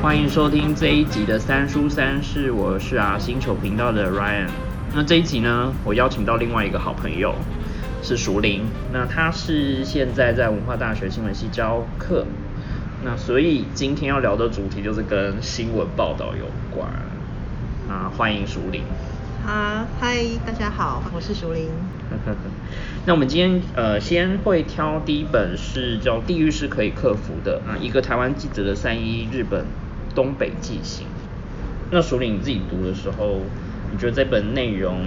[0.00, 4.48] 欢迎收听这一集的三叔三世，我是啊星球频道的 Ryan。
[4.94, 7.34] 那这一集呢，我邀请到另外一个好朋友
[8.02, 8.62] 是熟林，
[8.92, 12.26] 那他是现在在文化大学新闻系教课，
[13.08, 16.86] 那所以今天要聊的主题就是跟新闻报道有关。
[17.88, 18.82] 啊，欢迎熟林。
[19.46, 21.70] 好，嗨，大家好，我是熟林。
[23.06, 29.64] 那我们今天呃先会挑第一本是叫《地狱是可以克服的》啊，一个台湾记者的三一日本
[30.14, 31.06] 东北记行。
[31.90, 33.40] 那熟林你自己读的时候，
[33.90, 35.00] 你觉得这本内容？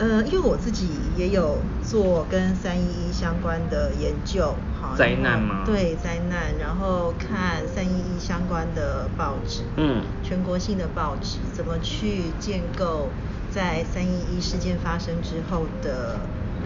[0.00, 5.62] 呃，因为我自己也有做跟三一一相关的研究，好，灾难吗？
[5.66, 13.10] 对，灾难，然后看三一一相关的报纸，嗯，全国性的报纸怎么去建构
[13.50, 16.18] 在三一一事件发生之后的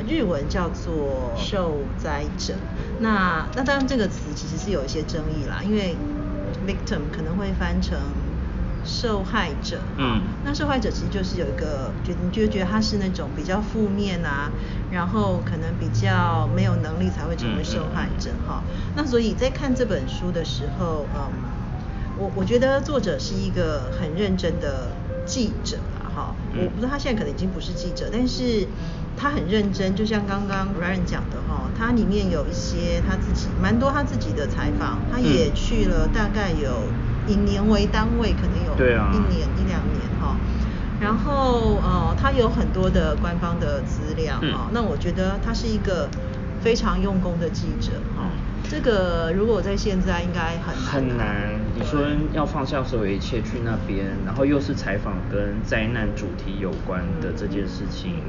[0.09, 2.55] 日文叫做受灾者。
[3.01, 5.97] 那那当然这个词其实是有一些争议啦，因为
[6.65, 7.99] victim 可能会翻成。
[8.85, 14.51] 受害者，嗯，那受害者其实就是有一个，就你就觉得他是那种比较负面啊，
[14.91, 18.63] 然后可能比较没有能力才会成为受害者哈。
[18.95, 21.33] 那所以在看这本书的时候，嗯，
[22.19, 24.93] 我我觉得作者是一个很认真的
[25.25, 26.35] 记者啊哈。
[26.57, 28.69] 我不知道他现在可能已经不是记者，但是
[29.17, 36.83] 他很认真，就像刚刚 Ryan 讲的哈，他里面有一些他自己蛮多他自己的采访，他也去了大概有。
[37.27, 40.37] 以年为单位，可能有一年一两年哈。
[41.01, 44.69] 然后呃，他有很多的官方的资料哈。
[44.73, 46.09] 那我觉得他是一个
[46.63, 48.31] 非常用功的记者哈。
[48.71, 50.85] 这个如果在现在应该很难。
[50.85, 51.61] 很难。
[51.77, 52.01] 你说
[52.33, 58.23] 要放下所有一切去那边，然后又是采访跟灾难主题有关的这件事情，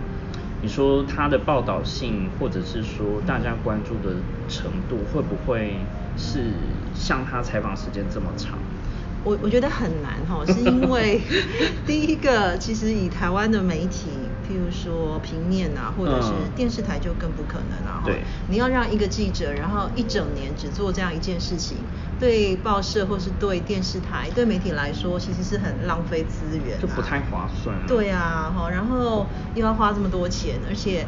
[0.63, 4.15] 你说他的报道性，或者是说大家关注的
[4.49, 5.77] 程度，会不会
[6.17, 6.53] 是
[6.95, 8.57] 像他采访时间这么长？
[9.25, 11.19] 我我觉得很难哈，是因为
[11.85, 14.07] 第一个，其实以台湾的媒体，
[14.47, 18.03] 譬如说平面啊，或者是电视台就更不可能了哈。
[18.05, 18.21] 对。
[18.47, 21.77] 你要让一个记者，然后一整年只做这样一件事情，
[22.19, 27.75] 对报社或是对电视台、对媒体来说，其实是很浪费资源，就不太划算。
[27.87, 29.25] 对啊，哈，然后
[29.55, 31.05] 又要花这么多钱，而且。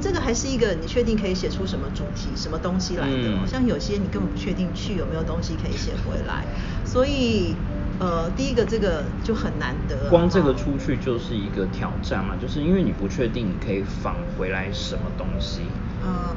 [0.00, 3.46] 这个还是一个你确定可以写出什么主题、什么东西来的？
[3.46, 6.46] 像有些你根本不确定去有没有东西可以写回来，
[6.84, 7.56] 所以
[7.98, 10.10] 呃，第一个这个就很难得。
[10.10, 15.62] 光这个出去就是一个挑战嘛，就是因为你不确定你可以返回来什么东西。
[16.02, 16.36] 呃，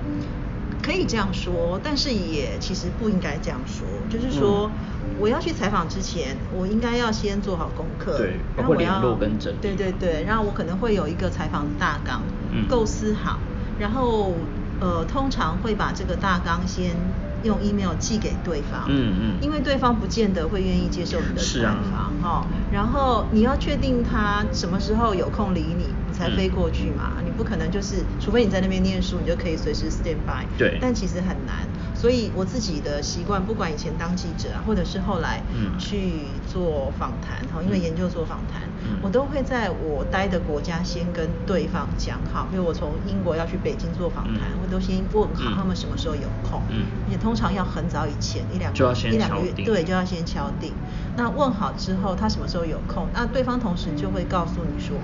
[0.81, 3.87] 可以这样说，但是也其实不应该这样说。
[4.09, 4.71] 就是说，
[5.19, 9.57] 我要去采访之前，我应该要先做好功课，对，包括联络跟整理。
[9.61, 12.23] 对对对，然后我可能会有一个采访的大纲，
[12.67, 13.39] 构思好。
[13.77, 14.35] 然后，
[14.79, 16.95] 呃，通常会把这个大纲先
[17.43, 21.59] 用 email 寄给对方，嗯嗯，因为对方不见得会愿意接受你的采
[21.91, 22.49] 访，哈。
[22.71, 27.13] 然后你要确定他什么时候有空理，你才飞过去嘛。
[27.23, 30.45] 你不可能就是，除非你在那边念书，你就可以随时 stand by。
[30.57, 30.77] 对。
[30.81, 31.55] 但其实很难。
[31.99, 35.41] 所以我自己的习惯，不管以前当记者啊，或者是后来
[35.77, 38.61] 去做访谈，哈，因为研究做访谈，
[39.01, 46.61] 我都会在我待的国家先跟对方讲好，比如我从英国要去北京做访谈，我都先问好他们什么时候有空，
[47.05, 48.73] 而且通常要很早以前一两
[49.11, 50.71] 一两个月，对，就要先敲定。
[51.17, 54.95] 那问好之后，他什么时候有空，那对方同时就会告诉你说，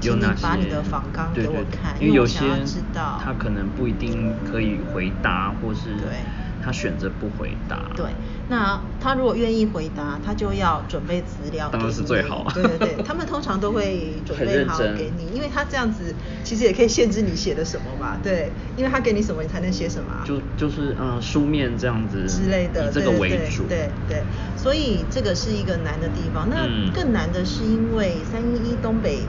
[0.00, 2.40] 请你把你的访纲给我看，因为有些
[3.22, 6.24] 他可能不一定可以回答，或是对。
[6.68, 7.90] 他选择不回答。
[7.96, 8.04] 对，
[8.48, 11.70] 那他如果愿意回答，他就要准备资料。
[11.72, 12.46] 当然是最好。
[12.52, 16.14] 对对对，他们通常都会 准备好给你，因为他这样子
[16.44, 18.20] 其实也可以限制你写的什么吧？
[18.22, 20.22] 对，因为他给你什么，你才能写什么。
[20.26, 23.66] 就就是嗯，书面这样子之类的，以这个为主。
[23.66, 24.22] 对对，
[24.58, 26.50] 所以这个是一个难的地方。
[26.50, 29.22] 那更难的是因为三一一东北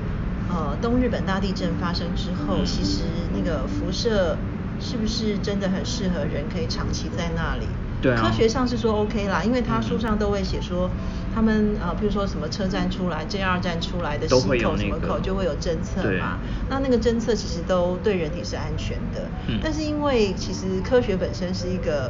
[0.49, 3.03] 呃东日本大地震发生之后，其实
[3.33, 4.37] 那个辐射。
[4.79, 7.67] 是不是真的很适合人可以长期在那里？
[8.01, 10.89] 对科学上是说 OK 啦，因为他书上都会写说，
[11.35, 16.39] 他们呃，比如说什么车站出来、JR 站出来的西口什么口就会有侦测嘛。
[16.69, 19.27] 那那个侦测其实都对人体是安全的。
[19.47, 19.59] 嗯。
[19.61, 22.09] 但是因为其实科学本身是一个，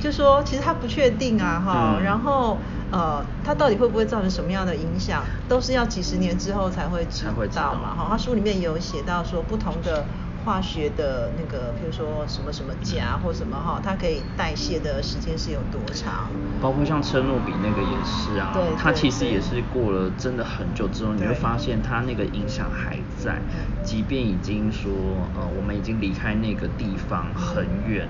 [0.00, 2.58] 就说其实它不确定啊哈，然后
[2.90, 8.08] 呃，它到底会不会造成什么样的影响，都是要几十年之后才会知道嘛哈。
[8.10, 10.04] 他书里面有写到说不同的。
[10.46, 16.30] 化学的那个，比如说什么什么钾或什么哈，它可以代谢的时间是有多长？
[16.62, 23.42] 包括像车诺比那个也是啊，对，它其实也是过了真的很久之后，你会发现它那个影响还在，
[23.82, 28.08] 即便已经说呃我们已经离开那个地方很远，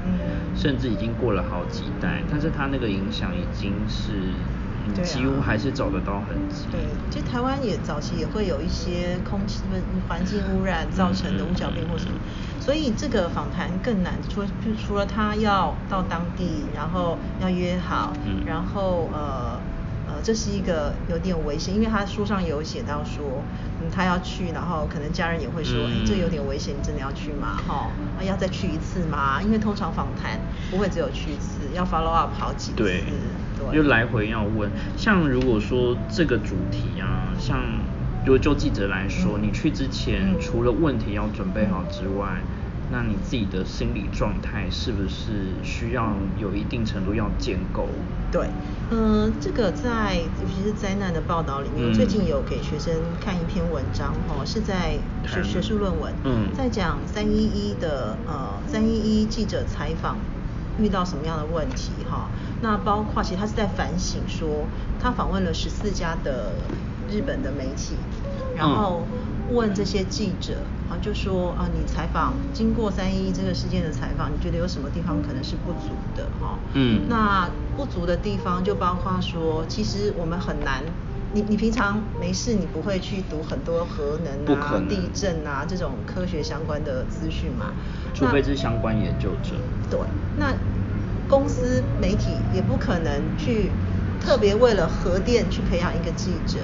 [0.54, 4.34] 甚至已经过了好几代，但是它那个影响已经是。
[5.02, 6.66] 几乎还是找得到痕迹。
[6.70, 6.80] 对，
[7.10, 9.60] 其实台湾也早期也会有一些空气、
[10.08, 12.12] 环境污染造成的五角病或什么，
[12.60, 14.14] 所以这个访谈更难。
[14.28, 18.12] 除了就除了他要到当地，然后要约好，
[18.44, 19.58] 然后呃
[20.16, 23.44] 呃，这是一个有点危险，因为他书上有写到说，
[23.82, 27.56] 嗯，他要去，然后可能家人也会说，哎，这有点危险，你真的要去吗？
[27.68, 27.90] 哈，
[28.24, 29.42] 要再去一次吗？
[29.42, 30.40] 因为通常访谈
[30.70, 32.76] 不会只有去一次，要 follow up 好几次。
[33.72, 37.58] 就来回要问，像如果说这个主题啊，像
[38.24, 42.40] 如果就记者来说，你去之前除了问题要准备好之外，
[42.90, 47.88] 那你自己的心理状态是不是需要有一定程度要建构？
[48.30, 48.48] 对，
[48.90, 60.16] 嗯，这个在尤其是灾难的报道里面，最近有给学生看一篇文章哦，是在学学术论文，嗯，在讲三一一的呃三一一记者采访。
[60.78, 62.28] 遇到什么样的问题哈？
[62.60, 64.66] 那包括其实他是在反省说，
[65.00, 66.52] 他访问了十四家的
[67.10, 67.96] 日本的媒体，
[68.54, 69.06] 然后
[69.50, 70.58] 问这些记者
[70.90, 76.58] 啊，就说啊，你采访经过三一这个事件的采访，你觉得有什么地方可能是不足的哈？
[76.74, 80.82] 嗯，那不足的地方就包括说，其实我们很难。
[81.34, 87.72] 你你平常没事，你不会去读很多核能啊、地震啊这种科学相关的资讯嘛？
[88.14, 89.50] 除非是相关研究者。
[89.90, 89.98] 对，
[90.38, 90.54] 那
[91.28, 93.70] 公司媒体也不可能去
[94.20, 96.60] 特别为了核电去培养一个记者，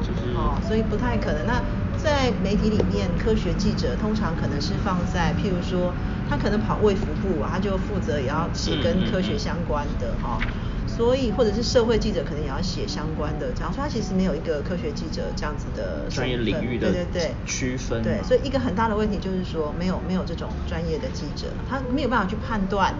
[0.00, 1.46] 就是哦，所以不太可能。
[1.46, 1.62] 那
[2.08, 5.94] 在媒体里面，科学记者通常可能是放在譬如说，
[6.26, 10.40] 他可能跑卫福部，他就负责也要写跟科学相关的哈。
[10.86, 18.02] 所以，或者是社会记者可能也要写相关的，这样，所以他其实没有一个科学记者这样子的专业领域的对对对区分。
[18.02, 22.98] 对，所以一个很大的问题就是说，没有没有这种专业的记者，他没有办法去判断，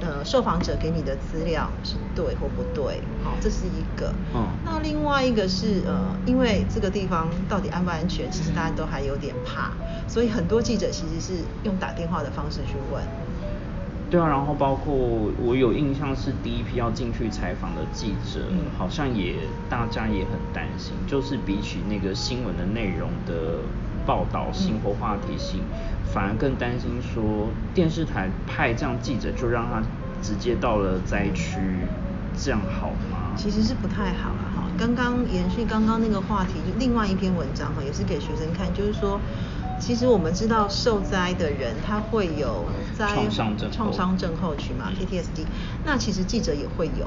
[0.00, 4.12] 呃，受访者给你的资料是对或不对，好，这是一个。
[4.34, 4.46] 嗯。
[4.64, 9.72] 那另外一个是呃，因为这个地方到底安不安全，其实大家都还有点怕，
[10.06, 13.02] 所以很多记者其实是用打电话的方式去问。
[14.08, 14.94] 对啊，然后包括
[15.42, 18.40] 我有印象是第一批要进去采访的记者，
[18.78, 19.34] 好像也
[19.68, 23.58] 大家也很担心，就是比起那个新闻的内容的
[24.06, 25.60] 报道性或话题性，
[26.16, 29.82] 反而更担心说电视台派这样记者就让他
[30.22, 31.58] 直接到了灾区，
[32.34, 33.36] 这样好吗？
[33.36, 34.64] 其实是不太好了哈。
[34.78, 39.20] 刚刚延续刚刚那个话题，就另外一篇文章哈，也是给学生看，就是说。
[39.78, 42.64] 其实我们知道受灾的人他会有
[42.96, 43.06] 灾
[43.70, 45.44] 创伤症候群嘛，PTSD。
[45.84, 47.06] 那其实记者也会有。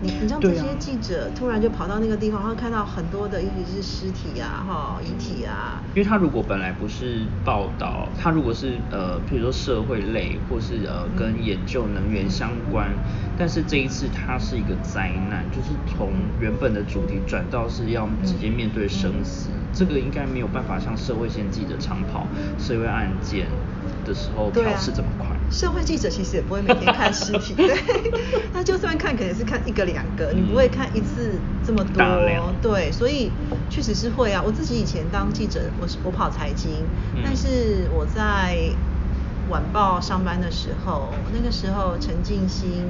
[0.00, 5.82] 你你知道这些记者突然就跑到那个地方，会看到很多的，尤其是尸体啊，哈，遗体啊。
[5.94, 12.92] 因为他如果本来不是报道，他如果是呃，比如说社会类，或是呃跟研究能源相关，
[13.36, 22.28] 但是这一次它是一个灾难，就是从原本的主题转到是要直接面对生死，这个应该没有办法像社会线记者长跑
[22.58, 23.48] 社会案件
[24.04, 25.37] 的时候调试这么快。
[25.50, 27.74] 社会记者其实也不会每天看尸体， 对，
[28.52, 31.32] 那就算看，可能是看一个两个，你不会看一次
[31.66, 32.02] 这么多，
[32.60, 33.30] 对，所以
[33.70, 34.42] 确实是会啊。
[34.44, 36.84] 我自己以前当记者，我是我跑财经，
[37.24, 38.58] 但是我在
[39.48, 42.84] 晚报上班的时候，那个时候陈静心，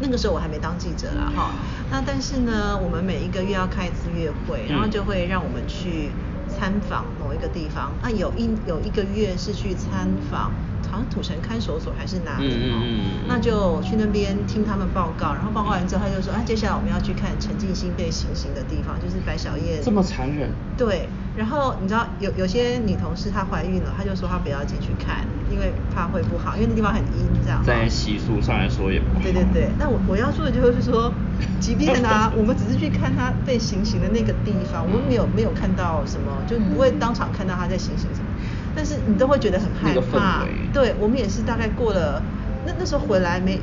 [0.00, 1.50] 那个时候我还没当记者啦，哈。
[1.90, 6.10] 那但是呢，我们每一个月要开一次月会，然后就会让我们去
[6.48, 10.50] 参访某一个地方，那有一有一个月是去参访。
[10.92, 19.80] 好像土城看守所还是哪里哦，那就去那边听他们报告，然后报告完之后他就说，啊，接下来我们要去看陈静心被行刑的地方，就是白小燕。
[19.82, 20.50] 这么残忍。
[20.76, 27.64] 对，然后你知道有有些女同事她怀孕了，她就说她不要进去看，因为怕会不好，因为那地方很阴这样。
[27.64, 29.20] 在习俗上来说也不好。
[29.22, 31.10] 对对对，那我我要说的就是说，
[31.58, 38.26] 即便呢， 我们只是去看她被行刑的那个地方，我们没有没有看到什么，就不会当场看到她在行刑什么。
[38.74, 42.24] 但是你都会觉得很害怕，对我们也是大概过了
[42.64, 43.62] 那那时候回来没，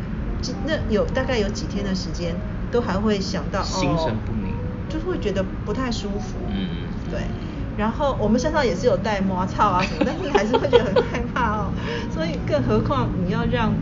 [0.65, 2.35] 那有大概有几天的时间，
[2.71, 4.55] 都还会想到心神不宁，
[4.87, 7.21] 就是会觉得不太舒服，嗯，对，
[7.77, 11.73] 然后我们身上也是有带毛草啊什么，但是还是会觉得很害怕哦，
[12.11, 13.73] 所以更何况你要让。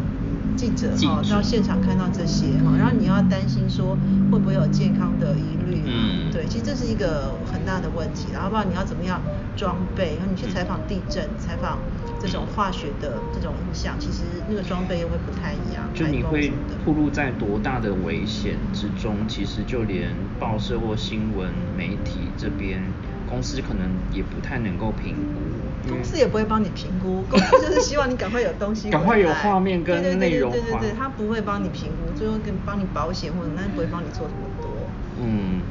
[0.57, 3.95] 记者哈到现场看到这些哈，然后你要担心说
[4.31, 8.29] 会不会有健康的疑虑嗯，对，其实这是一个很大的问题。
[8.33, 9.21] 然后不知道你要怎么样
[9.55, 11.77] 装备，然后你去采访地震、采访
[12.19, 15.87] 这种化学的这种影响，其实那个装备又会不太一样。
[15.93, 16.51] 就你会
[16.83, 19.15] 暴露在多大的危险之中？
[19.27, 20.09] 其实就连
[20.39, 22.81] 报社或新闻媒体这边。
[23.27, 34.71] 公司可能也不太能够评估，公司也不会帮你评估， 公司就是希望你赶快有东西，赶快有画面跟内容对对对对对，他不会帮你评估，最后跟帮你保险或者那不会帮你做这么多。
[35.19, 35.61] 嗯，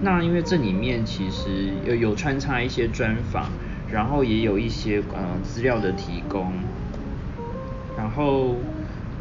[0.00, 3.50] 那因为这里面其实有有穿插一些专访，
[3.90, 6.52] 然后也有一些呃资料的提供，
[7.96, 8.56] 然后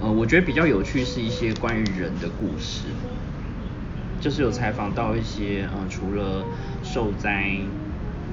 [0.02, 2.88] 呃我觉得比较有趣是一些关于人的故事。
[4.26, 6.44] 就是有采访到一些，呃，除了
[6.82, 7.58] 受灾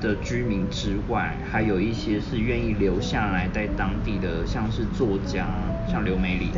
[0.00, 5.46] 的居民之外，还有一些是愿意留下来在当地的，像是作家，
[5.87, 6.49] 像刘美丽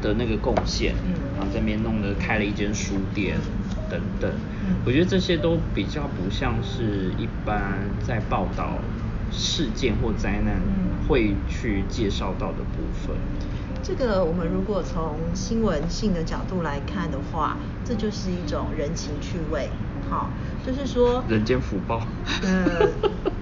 [0.00, 0.94] 的那个贡献，
[1.36, 3.36] 然后这边弄的开了一间书店
[3.90, 4.32] 等等，
[4.86, 8.78] 我觉得这些都比较不像是一般在报道
[9.30, 10.58] 事件或灾难
[11.06, 13.14] 会去介绍到的部分。
[13.82, 19.70] 这个我们如果从新闻性的角度来看的话，这就是一种人情趣味，
[20.08, 20.30] 好，
[20.64, 22.02] 就是说人间福报。
[22.42, 22.66] 嗯，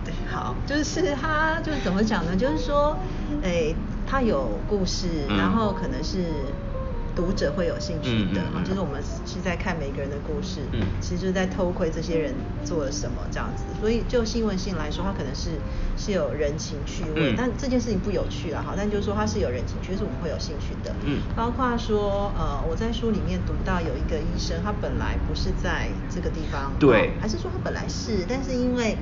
[0.04, 2.36] 对，好，就是他就是怎么讲呢？
[2.36, 2.96] 就是说，
[3.42, 3.74] 哎，
[4.06, 6.24] 他有故事，然后可能是。
[7.18, 12.32] 读者会有兴趣的啊，就是我们是在看每个人的故事，嗯，其实就是在偷窥这些人
[12.64, 13.64] 做了什么这样子。
[13.80, 15.58] 所以就新闻性来说，它可能是
[15.96, 20.94] 是有人情趣味，但这件事情不有趣了，哈，但就是说它是有人情趣，是我们会有兴趣的。
[21.04, 28.96] 嗯，包括说呃，我在书里面读到有一个医生，他本来不是在这个地方，对，还是说他本来是，但是因为。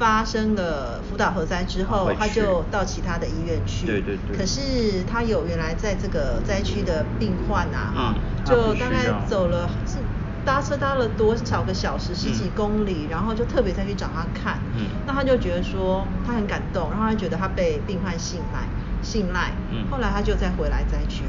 [0.00, 3.84] 发生了福岛核灾之后，他就到其他的医院去。
[3.84, 4.34] 对对对。
[4.34, 8.96] 可是他有原来在这个灾区的病患啊，哈，就大概
[9.28, 9.98] 走了是
[10.42, 14.58] 搭车搭了多少个小时，十几公里，然后就特别再去找他看。
[14.74, 14.86] 嗯。
[15.06, 18.66] 那他就觉得说他很感动，然后他觉得他被病患信赖，
[19.02, 19.52] 信赖。
[19.70, 19.84] 嗯。
[19.90, 21.24] 后来他就再回来灾区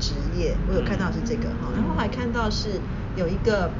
[0.00, 2.80] 执业，我有看到是这个哈，然后还看到是
[3.14, 3.70] 有一个。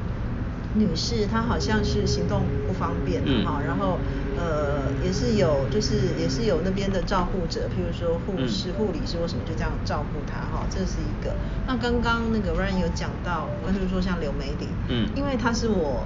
[0.73, 3.97] 女士，她好像是行动不方便哈，然后
[4.37, 11.35] 呃也是有就是也是有那边的照顾者，譬如说护士、护理师或什么就这样照顾她哈，这是一个。
[11.65, 16.05] 那刚刚那个 Ryan 有讲到，就是说像刘美丽，嗯，因为她是我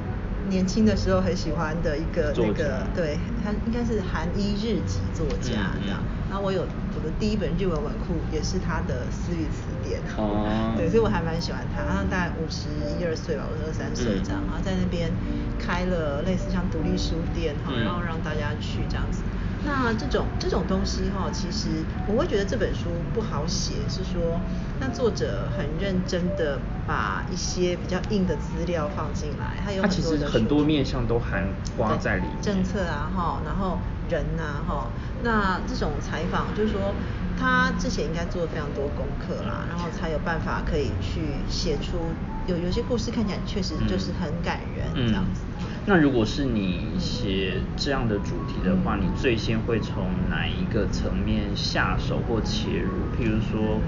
[0.52, 6.04] 年轻的时候很喜欢的一个那个，对，他应该是韩一日籍作家这样。
[6.30, 11.84] 然后我有我的第一本日文文库也是他的私语词典，哦，对，所以我还蛮喜欢他。
[11.84, 12.68] 他大概五十
[13.00, 15.12] 一二岁吧，我二三岁这样，然后在那边
[15.58, 19.24] 开了类似像独立书店哈，然后让大家去这样子。
[19.66, 21.70] 那这种这种东西哈，其实
[22.08, 24.40] 我会觉得这本书不好写，是说
[24.80, 31.44] 那作者很认真的把一些比较硬的资料放进来，他有很多的很多面向都含
[31.78, 33.78] 刮在里面，政策啊哈，然后。
[34.10, 34.88] 人呐，哈，
[35.24, 36.94] 那这种采访就是说，
[37.40, 42.12] 他之前应该做了非常多功课啦，然后才有办法可以去写出
[42.46, 45.44] 有有些故事看起来确实就是很感人这样子。
[45.86, 53.10] 那如果是你写这样的主题的话，你最先会从哪一个层面下手或切入？
[53.18, 53.80] 譬如说，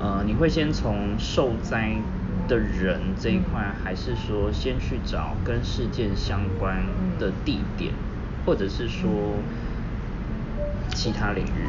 [0.00, 1.96] 呃，你会先从受灾
[2.48, 6.84] 的人这一块，还是说先去找跟事件相关
[7.18, 7.92] 的地点？
[8.44, 9.08] 或者是说
[10.92, 11.68] 其他领域，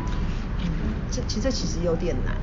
[0.63, 0.67] 嗯，
[1.12, 2.36] 这其实这其实有点难，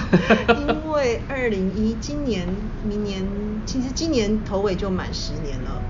[0.58, 2.48] 因为二零一今年
[2.82, 3.22] 明年
[3.66, 5.82] 其实今年头尾就满十年了，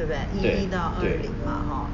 [0.00, 0.60] 对不对？
[0.60, 1.86] 一一到二零嘛，哈，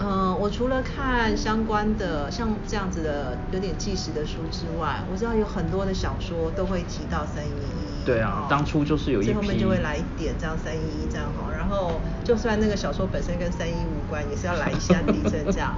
[0.00, 15.74] 嗯，我除了看相关的像这样子的有点纪实的书之外，我知道有很多的小说都会提到三一一，对啊，当初就是有一最后面就会来一点这样三一一这样哈，然后就算那个小说本身跟三一无关，也是要来一下地震这样，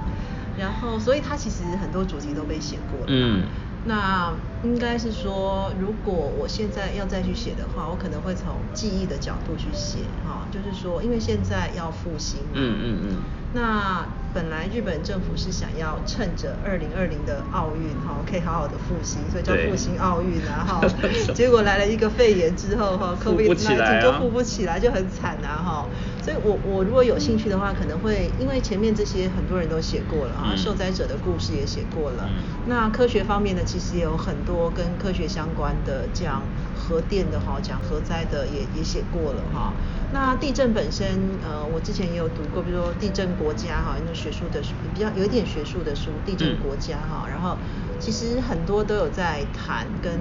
[0.57, 3.43] 然后所以它其实很多主题都被写过了，嗯，
[3.85, 4.31] 那
[4.63, 13.17] 应该是说如果我现在要再去写的话，我可能会从记忆的角度去写哈，就是说因为现在要复兴，嗯嗯嗯，
[13.53, 14.05] 那。
[14.33, 20.81] 本来日本政府是想要趁着二零二零的奥运哈，可以好好的复兴，所以叫复兴奥运啊哈。
[21.35, 25.85] 结果来了一个肺炎之后哈，COVID 19就复不起来，就很惨啊哈。
[26.23, 32.27] 所以我我如果有兴趣的话，可能会因为前面这些很多人都写过了啊，受灾者的故事也写过了。
[32.65, 36.41] 那科学方面呢，其实也有很多跟科学相关的，讲
[36.75, 39.73] 核电的哈，讲核灾的也也写过了哈。
[40.11, 41.07] 那地震本身，
[41.43, 47.57] 呃，我之前也有读过，比如说地震国家哈，那学术的书比较有一点学术的书，地震国家哈，然后
[47.99, 50.19] 其实很多都有在谈跟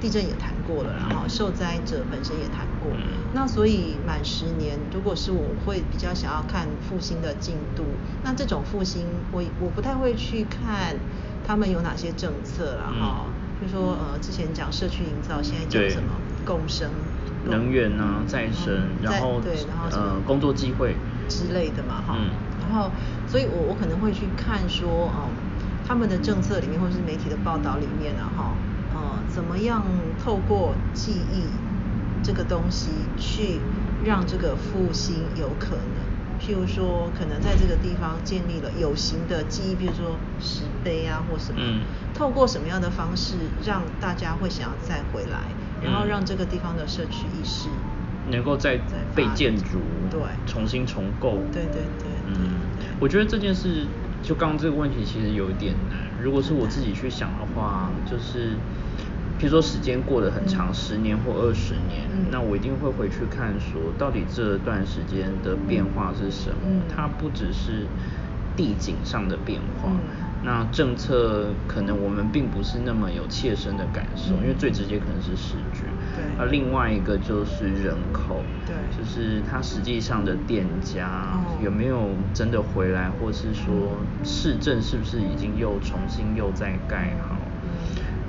[0.00, 2.92] 地震也谈过了，然后受灾者本身也谈过。
[3.34, 7.82] 那所以满十年，如果是我会比较想要看复兴的进度。
[8.22, 10.96] 那这种复兴，我我不太会去看
[11.46, 13.26] 他们有哪些政策了哈。
[13.62, 16.08] 就说呃，之前讲社区营造，现在讲什么
[16.44, 16.90] 共生、
[17.48, 20.96] 能源啊、再生，然后对，然后呃工作机会
[21.28, 22.16] 之类的嘛哈。
[22.60, 22.90] 然后，
[23.28, 25.28] 所以我我可能会去看说，哦，
[25.86, 28.52] 他们的政策里面或者是媒体的报道里面啊哈，
[28.94, 29.84] 呃，怎么样
[30.24, 31.44] 透过记忆
[32.22, 33.60] 这个东西去
[34.04, 36.11] 让这个复兴有可能。
[36.44, 41.60] 譬如说，可能在这个地方建立了有形的记忆，比如说石碑啊或什么，
[42.12, 45.38] 透过什么样的方式让大家会想要再回来，
[45.80, 47.68] 然后让这个地方的社区意识
[48.28, 48.76] 能够再
[49.14, 49.78] 被建筑
[50.10, 51.38] 对重新重构。
[51.52, 52.58] 对对对，嗯，
[52.98, 53.86] 我觉得这件事
[54.20, 55.98] 就刚刚这个问题其实有一点难。
[56.20, 58.56] 如果是我自己去想的话，就是。
[59.42, 66.56] 比如说时间过得很长，十年或二十年，那我一定会回去看，说到底这段时间的变化是什么？
[66.88, 67.88] 它不只是
[68.56, 69.90] 地景上的变化，
[70.44, 75.86] 那政策可能我们并不是那么有切身的感受，因为最直接可能是视觉。
[76.14, 76.22] 对。
[76.38, 87.36] 而另外一个就是人口，对，就是它实际上的店家有没有真的回来，或是说市政是不是已经又重新又在盖好？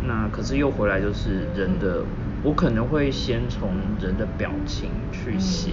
[0.06, 2.04] 那可是又回来就是人的，
[2.44, 5.72] 我可能会先从人的表情去写，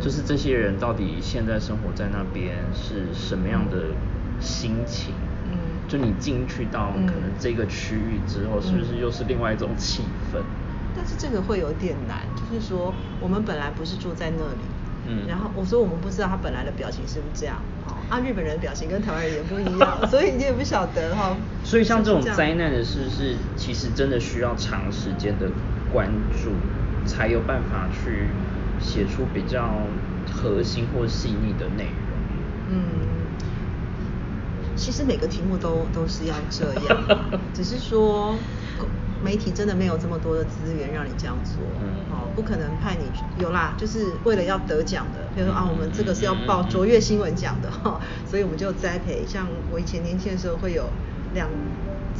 [0.00, 3.88] 就是这些人到底现在生活在那边是什么样的
[4.40, 5.14] 心情？
[5.50, 10.40] 嗯，就你进去到可能这个区域之后，是不是又是另外一种气氛？
[10.96, 14.64] 但是这个会有点难，就是说我们本来不是住在那里，
[15.06, 17.62] 嗯，然后我说我们不知道他本来的表情是不是这样。
[18.10, 21.36] 啊，日本人表情跟台湾人也不一样， 所以你也不晓得哈。
[21.64, 25.48] 所以像这种灾难的事，是其实真的需要长时间的
[25.92, 26.10] 关
[26.42, 26.50] 注，
[27.06, 28.26] 才有办法去
[28.80, 29.70] 写出比较
[30.32, 31.92] 核心或细腻的内容。
[32.70, 32.82] 嗯，
[34.74, 36.98] 其实每个题目都都是要这样，
[37.54, 38.34] 只是说。
[39.22, 41.62] 媒体真的没有这么多的资源让你这样做，
[42.10, 43.04] 哦，不可能派你
[43.42, 50.88] 有啦，就是为了要得奖的，比如说啊，我们这个是要报卓越新闻奖的哈，所以我们就栽培，像我以前年轻的时候会有
[51.34, 51.48] 两。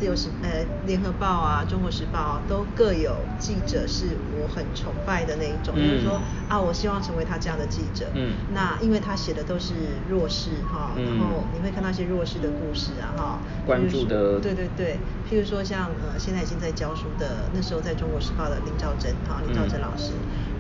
[0.01, 8.07] 自由时呃联合报啊中国时报啊都各有记者是我很崇拜的那一种，就是说啊我希望成为他这样的记者。
[8.15, 8.33] 嗯。
[8.55, 9.75] 那因为他写的都是
[10.09, 13.41] 弱势哈，然后你会看到一些弱势的故事啊哈。
[13.67, 14.41] 关注的。
[14.41, 14.97] 对对对，
[15.29, 20.13] 譬如说像呃现在已经在教书的那时候在中国时报的林兆珍哈林兆珍老师，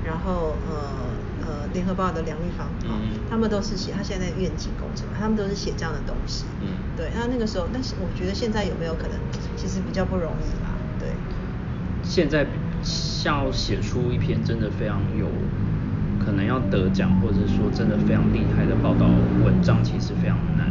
[0.04, 1.16] 然后呃。
[1.50, 9.18] 呃，联合报的梁立芳，嗯，他们都是写，他现在在愿景工程嘛，他们都是写这样的东西，嗯，对，那那个时候，但是我觉得现在有没有可能，
[9.56, 11.08] 其实比较不容易啦，对。
[12.04, 12.46] 现在
[13.24, 15.26] 要写出一篇真的非常有
[16.24, 19.06] 可能要得奖，或者说真的非常厉害的报道
[19.44, 20.70] 文章，其实非常难。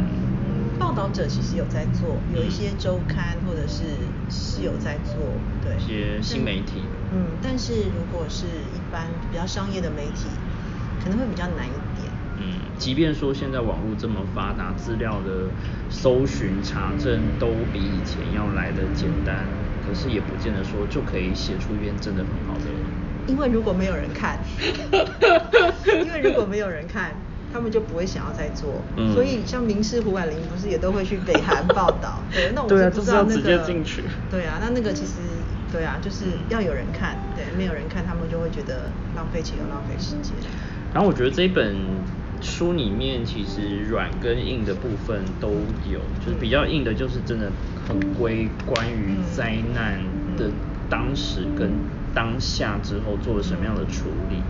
[0.78, 3.84] 报道者其实有在做，有一些周刊或者是
[4.30, 5.14] 是有在做，
[5.62, 5.76] 对。
[5.76, 6.84] 一些新媒体。
[7.12, 10.28] 嗯，但是如果是一般比较商业的媒体。
[11.02, 12.10] 可能会比较难一点。
[12.42, 15.50] 嗯，即便说现在网络这么发达，资料的
[15.90, 19.44] 搜寻查证都比以前要来的简单，
[19.86, 22.66] 可是也不见得说就可以写出一篇真的很好的。
[23.26, 24.38] 因为如果没有人看，
[25.86, 27.12] 因为如果没有人看，
[27.52, 28.80] 他们就不会想要再做。
[28.96, 29.12] 嗯。
[29.12, 32.20] 所以像明师胡婉玲不是也都会去北韩报道？
[32.32, 33.42] 对，那我就不知道那个。
[34.30, 35.20] 对啊，那那个其实
[35.70, 40.32] 对啊，就是要有人看，对，没有人看，他们就会觉得浪费钱又浪费时间。
[40.92, 41.76] 然后我觉得这一本
[42.40, 45.48] 书里面其实软跟硬的部分都
[45.90, 47.52] 有，就是比较硬的，就是真的
[47.86, 50.00] 很归关于灾难
[50.36, 50.50] 的
[50.88, 51.70] 当时跟
[52.12, 54.42] 当下之后做了什么样的处理。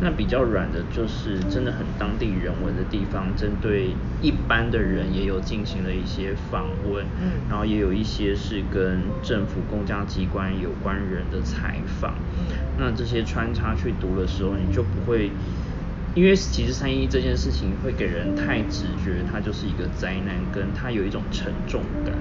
[0.00, 3.88] 那比较软的，就是真的很当地人文的地方，针对
[4.22, 7.04] 一般的人也有进行了一些访问，
[7.48, 12.14] 然后也有一些是跟政府公家机关有关人的采访。
[12.78, 15.32] 那这些穿插去读的时候，你就不会。
[16.18, 22.12] 因为其实三一这件事情会给人太直觉，它就是一个灾难，跟它有一种沉重感。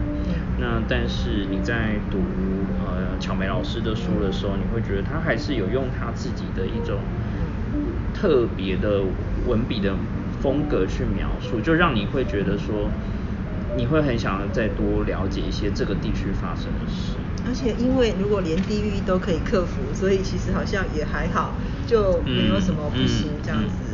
[0.60, 2.20] 那但是你在读
[2.86, 7.00] 呃巧梅老师的书的时候，你会觉得他还是有用他自己的一种
[8.14, 9.02] 特别的
[9.48, 9.96] 文笔的
[10.42, 12.92] 风格去描述，就让你会觉得说，
[13.76, 17.14] 你会很想要再多了解一些这个地区发生的事。
[17.48, 21.56] 而且因为如果连地狱都可以克服，所以其实好像也还好。
[21.88, 23.87] 就没有什么不行这样子，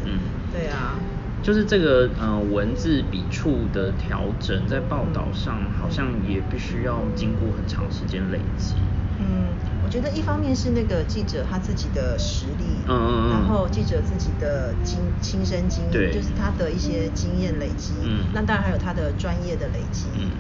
[0.54, 1.02] 对啊，
[1.42, 8.76] 就是这个呃文字笔触的调整，在报道上好像也必须要经过很长时间累积。
[9.18, 20.32] 嗯，我觉得一方面是那个记者他自己的实力，嗯嗯嗯，然后记者自己的经亲身经历，就是他的一些经验累积，嗯，那当然还有他的专业的累积，嗯，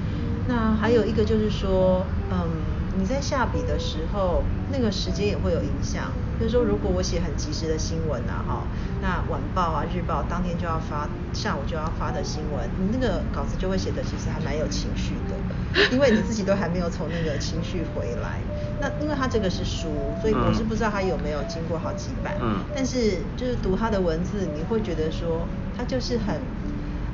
[0.45, 6.11] 那还有一个就是说，嗯，你在下笔的时候，那个时间也会有影响。
[6.39, 8.63] 就是说，如果我写很及时的新闻啊，哈，
[9.01, 15.35] 那晚报啊、日报当天就要发，下午就要发的新闻，你那个稿子就会写的其实还蛮有情绪的，
[15.93, 18.39] 因为你自己都还没有从那个情绪回来。
[18.81, 26.41] 那因为他这个是书，所以我是不知道他有没有经过好几版，嗯，但是就是读他的文字，你会觉得说他就是很。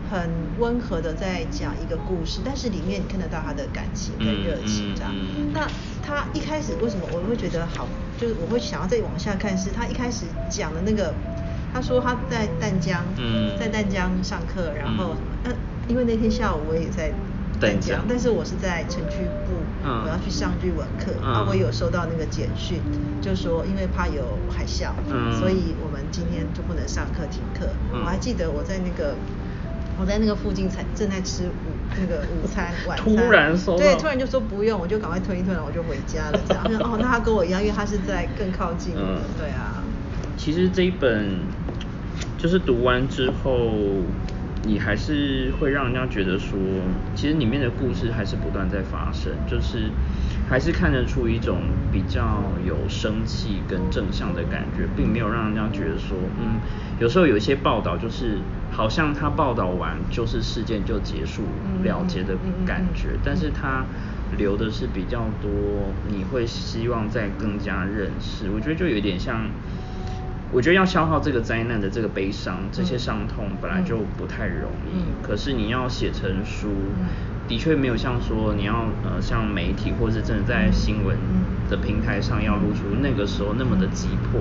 [0.10, 5.14] 很温和的在讲一个故事，但是里面你看得到他的感情跟热情这样。
[5.54, 5.68] 那
[6.02, 11.14] 他一开始为什么我会觉得好，就是我会想要再往下看，是他一开始讲的那个，
[11.72, 13.06] 他说他在淡江，
[13.60, 15.52] 在淡江上课，然后呃，
[15.88, 17.12] 因为那天下午我也在
[17.60, 22.82] 淡江，但是我是在城区部，我要去上日文课，啊，我有收到那个简讯，
[23.22, 24.90] 就说因为怕有海啸，
[25.40, 27.70] 所以我们今天就不能上课停课。
[27.92, 29.14] 我还记得我在那个。
[30.00, 31.54] 我在那个附近才正在吃午
[32.00, 36.42] 那个午餐晚餐，突然说对，突然就说不用，我就赶快推一推，然后我就回家了。
[36.48, 38.96] 这样哦，那他跟我一样，因为他是在更靠近。
[38.98, 39.84] 嗯，对啊。
[40.38, 41.38] 其实这一本
[42.38, 44.02] 就是读完之后，
[44.64, 46.58] 你还是会让人家觉得说，
[47.14, 49.92] 其实里面的故事还是不断在发生，就是
[50.50, 56.60] 还是看得出一种比较有生气跟正向的感觉，并没有让人家觉得说，嗯，
[57.00, 58.40] 有时候有一些报道就是。
[58.72, 61.42] 好像他报道完就是事件就结束
[61.84, 62.36] 了结的
[62.68, 63.84] 感觉，但是他
[64.38, 65.52] 留的是比较多，
[66.08, 68.48] 你会希望再更加认识。
[68.56, 69.42] 我觉得就有点像，
[70.52, 75.04] 我觉得要消耗这个灾难的这个悲伤，这些伤痛本来就不太容易。
[75.26, 76.70] 可是你要写成书，
[77.50, 81.18] 的确没有像说你要呃像媒体或是真的在新闻
[81.70, 84.40] 的平台上要露出那个时候那么的急迫。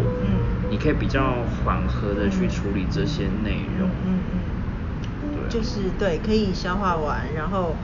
[0.70, 4.18] 你可以比较缓和的去处理这些内容，嗯
[5.22, 7.74] 嗯，就是对，可以消化完，然后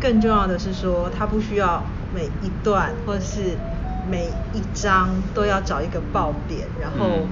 [0.00, 3.58] 更重要的是说，它不需要每一段或者是
[4.10, 7.28] 每一章都要找一个爆点，然后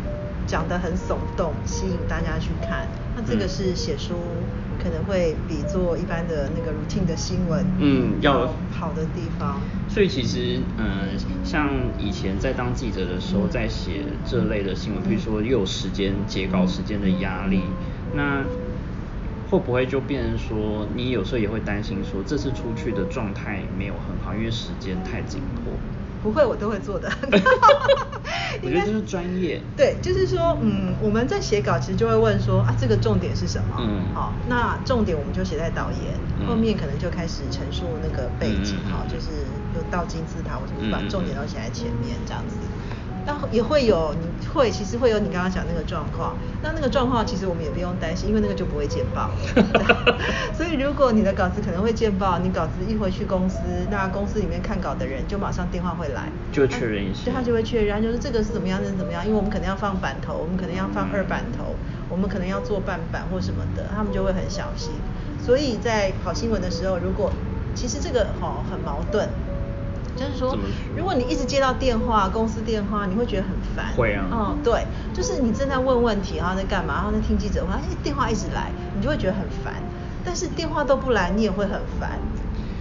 [0.46, 2.87] 讲得很耸动，吸引大家去看。
[3.16, 4.16] 那这个是写书。
[4.82, 9.60] 可能会比做一般的那个 routine 的新闻，嗯，要好的地方。
[9.88, 11.08] 所以其实，嗯，
[11.44, 17.62] 像以前在当记者的时候，在写这类的新闻，比如说又有时间截稿时间的压力，
[18.14, 18.42] 那
[19.50, 25.74] 会不会就变成说，你有时候也会担心说，这次出去的状态没有很好，因为时间太紧迫。
[26.22, 27.11] 不会，我都会做的。
[28.62, 29.62] 我觉得这是专业。
[29.76, 33.76] 对，就是说，嗯，我们在写稿其实就会问说啊，这个重点是什么？
[33.78, 36.14] 嗯，好，那重点我们就写在导言，
[36.46, 42.56] 后面可能就开始陈述那个背景，哈，就是有到金字塔，我就把重点都写在前面这样子。
[43.30, 46.34] 那也会有，你会其实会有你刚刚讲那个状况。
[46.62, 49.30] 那那个状况其实我们也不用担心，因为那个就不会见报。
[50.52, 57.26] 所以如果你的稿子可能会见报，你稿子一回去公司，那公司里面看稿的人就马上电话会来，就确认一下。
[57.26, 61.76] 对，他就会确认，就是这个是怎么样，是怎么样，因为我们可能要放版头，我们可能要放二版头，
[62.08, 64.90] 我们可能要做半版或什么的，他们就会很小心。
[65.40, 67.30] 所以在跑新闻的时候，如果
[67.76, 69.28] 其实这个哈很矛盾。
[70.16, 70.57] 就是说，
[70.96, 73.92] 如果你一直接到电话，公司电话，你会觉得很烦。
[73.96, 74.25] 会啊。
[74.31, 79.75] 嗯，对，就是你正在问问题，然后在干嘛，然后在听记者话，哎，电话一直来，你就会觉得很烦。
[80.25, 82.18] 但是电话都不来，你也会很烦。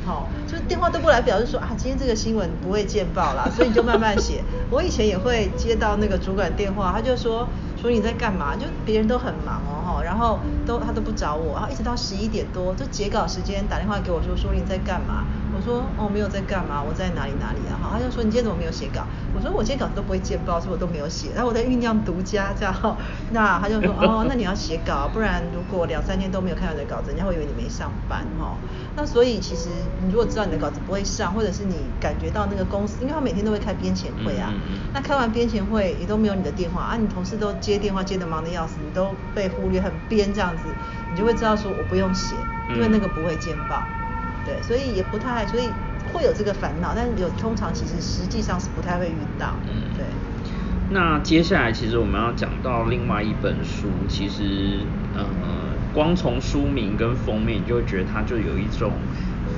[0.05, 4.43] 好，就是电话都不来，表示说啊，今天这个新闻不会见报啦， 所以你就慢慢写。
[4.71, 7.47] 我以前也会接到那个主管电话，他就说
[7.79, 8.55] 说你在干嘛？
[8.55, 15.25] 就别人都很忙哦，哈，然后都他都不找我，然后一直到十一点多，就截稿时间打电话给我说说你在干嘛？
[15.59, 17.75] 我说哦没有在干嘛，我在哪里哪里啊？
[17.81, 19.03] 好，他就说你今天怎么没有写稿？
[19.35, 21.31] 我说我今天稿子都不会见报，所以我都没有写。
[21.35, 22.73] 然后我在酝酿独家这样，
[23.31, 28.55] 那他就说哦，那你要写稿，不然如果两三天都没有看到你的稿子，人家会以为你没上班哈。
[28.95, 29.67] 那所以其实
[30.01, 34.53] 你如果知道你的稿子不会上，或者是你感觉到那个公司，因为他每天都会开编前会啊，
[34.93, 40.63] 那开完编前会也都没有你的电话啊，你同事都接电话接得忙得要死，你都被忽略很编这样子，
[41.11, 42.37] 你就会知道说我不用写，
[42.73, 43.83] 因为那个不会见报。
[44.49, 45.71] 对，所以也不太，所以
[46.11, 49.53] 会有这个烦恼，但是有通常其实实际上是不太会遇到。
[49.67, 50.03] 嗯，对。
[50.89, 54.79] 那接下来其实我们要讲到另外一本书，其实
[55.13, 55.23] 呃，
[55.93, 58.91] 光从书名跟封面，你就会觉得它就有一种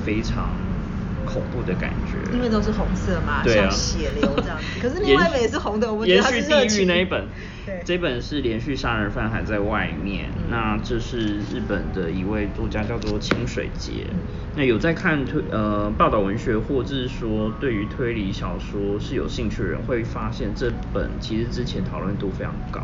[0.04, 0.50] 非常
[1.24, 2.18] 恐怖的感觉。
[2.32, 4.64] 因为都是红色嘛，像血流这样子。
[4.80, 7.26] 可是另外一本也是红的，我们觉得它是地狱那一本。
[7.64, 10.30] 对，这本是连续杀人犯还在外面。
[10.50, 14.06] 那这是日本的一位作家，叫做清水节。
[14.56, 22.82] 那有在看推呃报道文学，或者是说对于推理小说是有兴趣的人，会发现这本其实之前讨论度非常高。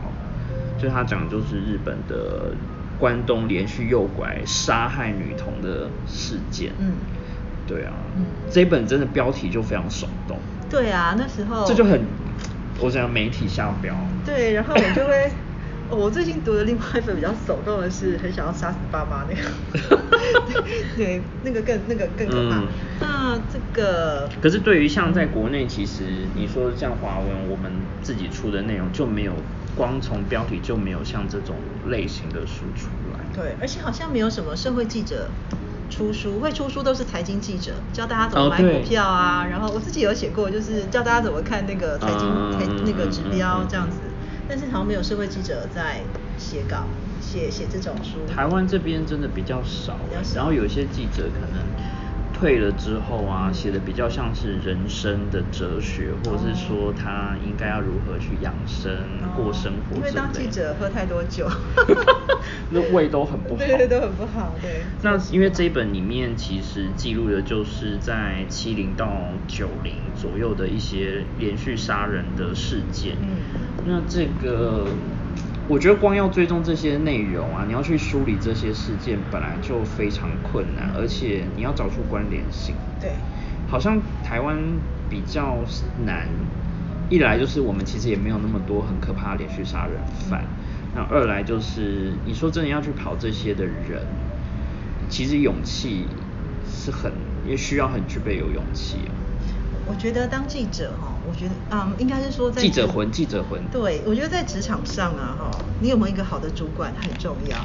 [0.81, 2.53] 就他讲的就是日本的
[3.01, 6.72] 关东连续诱拐杀害女童的事件。
[6.79, 6.92] 嗯，
[7.68, 10.38] 对啊，嗯，这本真的标题就非常耸动。
[10.70, 12.00] 对啊，那时候这就很。
[12.81, 13.92] 我想媒体下标。
[14.24, 15.33] 对，然后我就会，
[15.90, 19.98] 我最近读的另外一本比较耸动的是，很想要杀死爸妈那个。
[20.96, 22.62] 对，那个更那个更可怕。
[23.00, 24.28] 那这个。
[24.40, 26.04] 可是对于像在国内，其实
[26.37, 29.33] 你说像华文，我们自己出的内容就没有，
[29.74, 31.57] 光从标题就没有像这种
[31.88, 33.18] 类型的书出来。
[33.35, 35.28] 对，而且好像没有什么社会记者。
[35.90, 43.98] 出书会出书都是财经记者教大家怎么买股票啊，然后我自己有写过，就是教大家怎么看那个财经财那个指标这样子，
[44.48, 46.03] 但是好像没有社会记者在
[46.37, 46.85] 写稿
[47.20, 48.33] 写写这种书。
[48.33, 49.98] 台湾这边真的比较少，
[50.35, 51.66] 然后有一些记者可能。
[52.38, 58.92] 退了之后啊，写的比较像是人生的哲学，或者是说他应该要如何去养生、
[59.35, 61.51] 过生活因为当记者喝太多酒，
[62.70, 63.59] 那胃都很不好。
[63.66, 64.55] 对，都很不好。
[64.62, 64.83] 对。
[65.03, 69.11] 那因为这一本里面其实记录的就是在七零到
[69.48, 73.16] 九零左右的一些连续杀人的事件。
[73.20, 73.38] 嗯。
[73.85, 74.87] 那这个。
[75.68, 82.74] 我觉得光要追踪这些内容啊，你要去梳理这些事件，本来就非常困难，而且你要找出关联性。
[82.98, 83.11] 对。
[83.68, 84.57] 好像台湾
[85.11, 85.59] 比较
[86.07, 86.26] 难，
[87.11, 90.00] 一来就是我们其实也没有那么多很可怕的连续杀人
[90.31, 90.42] 犯，
[90.94, 94.07] 那二来就是你说真的要去跑这些的人，
[95.11, 96.07] 其实勇气
[96.66, 97.12] 是很，
[97.46, 99.00] 也需要很具备有勇气。
[99.88, 103.66] 我觉得当记者哈，我觉得嗯，应该是说在记者魂，记者魂。
[103.72, 107.57] 对，我觉得在职场上啊哈，你有没有一个好的主管很重要。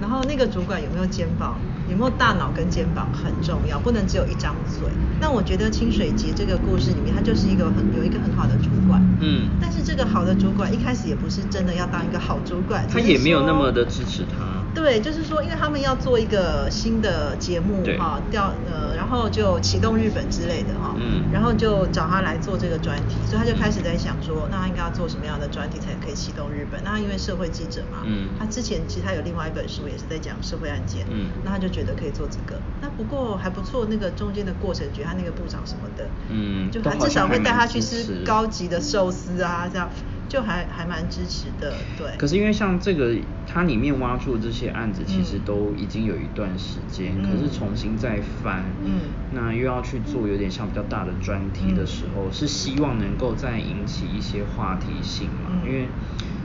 [0.00, 1.58] 然后那个主管有没有肩膀，
[1.88, 4.88] 有没有大脑跟肩膀很重要，不能只有一张嘴。
[5.20, 9.00] 那我觉得清水节这个故事里面，他就是一个很有一个很好的主管。
[9.20, 9.48] 嗯。
[9.60, 14.60] 但是这个好的主管一开始也不是真的要当一个好主管，他也没有那么的支持他。
[14.72, 26.80] 对，就是说，因为他们要做一个新的节目哈，调呃，然后就启动日本之类的哈，嗯，然后就找他来做这个专题，所以他就开始在想说，那他应该要做什么样的专题才可以启动日本？
[26.84, 39.90] 那因为社会记者嘛，嗯，他之前其实他有另外一本书也是在讲社会案件，嗯，那他就觉得可以做这个，那不过还不错，那个中间的过程，觉得他那个部长什么的，嗯，就他至少会带他去吃高级的寿司啊，这样。
[40.30, 42.06] 就还还蛮支持的，对。
[42.16, 43.16] 可是因为像这个，
[43.48, 49.00] 它里面挖出的这些案子，其实都已经有一段时间，可是重新再翻，嗯，
[49.32, 55.50] 那又要去做有点像比较大的专题的时候，是希望能够再引起一些话题性嘛？
[55.66, 55.88] 因为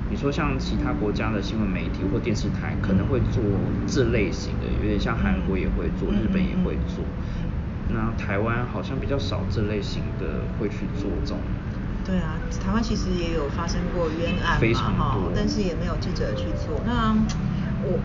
[0.09, 3.41] 你说像其他国家的新闻媒体或电视台可能会做
[3.87, 7.03] 这类型的，有点像韩国也会做，日本也会做，
[7.89, 11.39] 那台湾好像比较少这类型的会去做这种。
[12.05, 16.79] 对啊，台湾其实也有发生过冤案嘛，哈，但是也没有记者去做。
[16.85, 17.15] 那
[17.83, 17.99] 我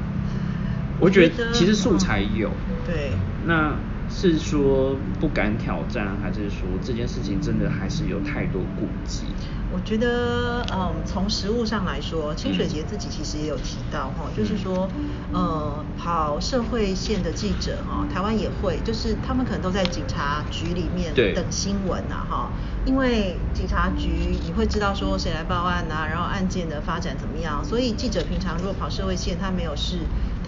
[1.00, 2.50] 我觉得其实素材有，
[2.86, 3.12] 对，
[3.44, 3.74] 那
[4.10, 9.22] 是说不敢挑战，还是说这件事情真的还是有太多顾忌？
[9.72, 14.88] 我觉得，嗯，从实物上来说，清水节自己其实也有提到，哈，就是说，
[15.32, 22.50] 呃，跑社会线的记者，哈，台湾也会，就是他们可能都在警察局里面等新闻啊，哈，
[22.84, 24.10] 因为警察局
[24.44, 29.98] 你会知道说谁来报案啊，然后案件的发展怎么样，所以记者平常如果跑社会线，他没有事。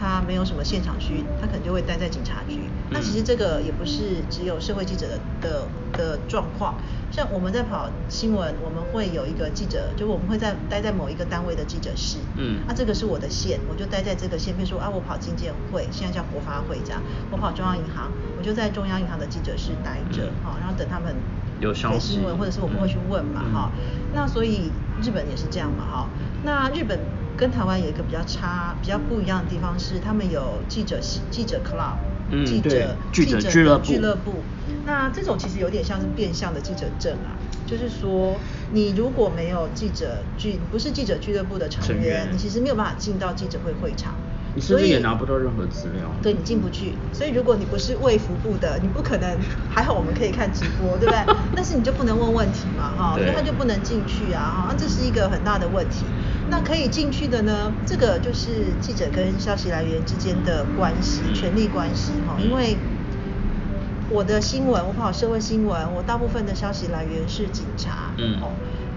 [0.03, 2.59] 他没有什么现场区，他可能就会待在警察局。
[2.91, 6.75] 那其实这个也不是只有社会记者的的的状况，
[7.13, 12.19] 像我们在跑新闻，我们会有一个记者，就我们会在待在某一个单位的记者室。
[12.37, 12.65] 嗯。
[12.67, 14.53] 那这个是我的线，我就待在这个线。
[14.57, 17.01] 比如说啊，我跑经建会，现在叫国发会这样。
[17.31, 21.15] 我跑中央银行，我就在中央银行的记者室待着，哈，然后等他们
[21.61, 23.71] 有消息新闻，或者是我们会去问嘛，哈。
[24.13, 26.09] 那所以日本也是这样嘛，哈。
[26.43, 26.99] 那日本。
[27.43, 33.65] 跟台湾有一个比较差、比较不一样的地方是，他们有记者记者 club，记者记者俱
[33.99, 34.45] 乐部。
[34.85, 37.35] 那这种其实有点像是变相的记者证啊，
[37.67, 38.39] 就是说
[38.71, 44.15] 你如果没有记者俱不是记者俱乐部的成员，你其实没有办法进到记者会会场。
[44.55, 46.11] 你甚至也拿不到任何资料。
[46.23, 46.95] 对，你进不去。
[47.13, 49.39] 所以如果你不是卫福部的，你不可能。
[49.71, 51.37] 还好我们可以看直播，对不对？
[51.57, 56.05] 但是你就不能问问题嘛，哈，所以他就不能进去啊，哈，这是一个很大的问题。
[56.51, 57.73] 那可以进去的呢？
[57.87, 62.77] 这个就是记者跟消息来源之间的关系，权力关系，哈，因为。
[64.11, 68.11] 我的新闻，我跑社会新闻，我大部分的消息来源是警察。
[68.19, 68.37] 嗯。
[68.43, 68.51] 哦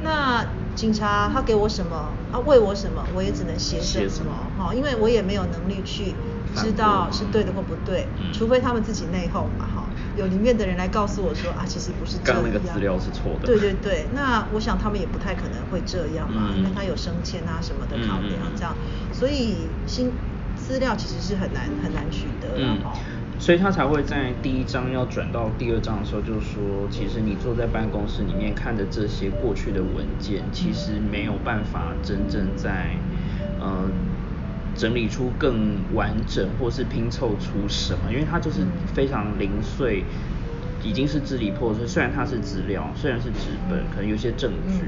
[0.04, 4.32] 那警察他给我什么，他喂我什么，我也只能写什么。
[4.60, 6.14] 哈，因为我也没有能力去
[6.54, 9.66] 知道是对的或不对，除非他们自己内讧嘛。
[9.74, 9.86] 哈，
[10.18, 12.42] 有里面的人来告诉我说啊，其实不是这样。
[12.42, 13.48] 刚那个资料是错的。
[13.48, 18.76] 对对对，那我想他们也不太可能会这样嘛，因为他有升迁啊什么的考量这样，
[19.14, 20.12] 所以新
[20.58, 22.78] 资料其实是很难很难取得的。
[23.46, 32.96] 所以他才会在第一章要转到第二章的时候，就是说，其实你坐在办公室里面看着这些过去的文件，其实没有办法真正在
[33.60, 33.88] 呃
[34.76, 40.04] 整理出更完整，或是拼凑出什么，因为它就是非常零碎，
[40.82, 41.86] 已经是支离破碎。
[41.86, 44.88] 虽然它是资料，虽然是纸本，可能有些证据，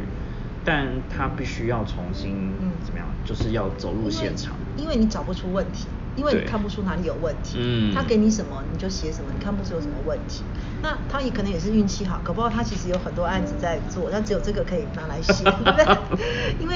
[0.66, 5.86] 但它必须要重新怎么样，就是要走入现场，因为你找不出问题。
[6.18, 7.58] 因为你看不出哪里有问题，
[7.94, 10.44] 他给你什么你就写什么，你看不出有什么问题。
[10.82, 15.86] 那他也可能也是运气好，搞不好他其实有很多案子在做，但只有这个可以拿来写， 对不对？
[16.60, 16.76] 因为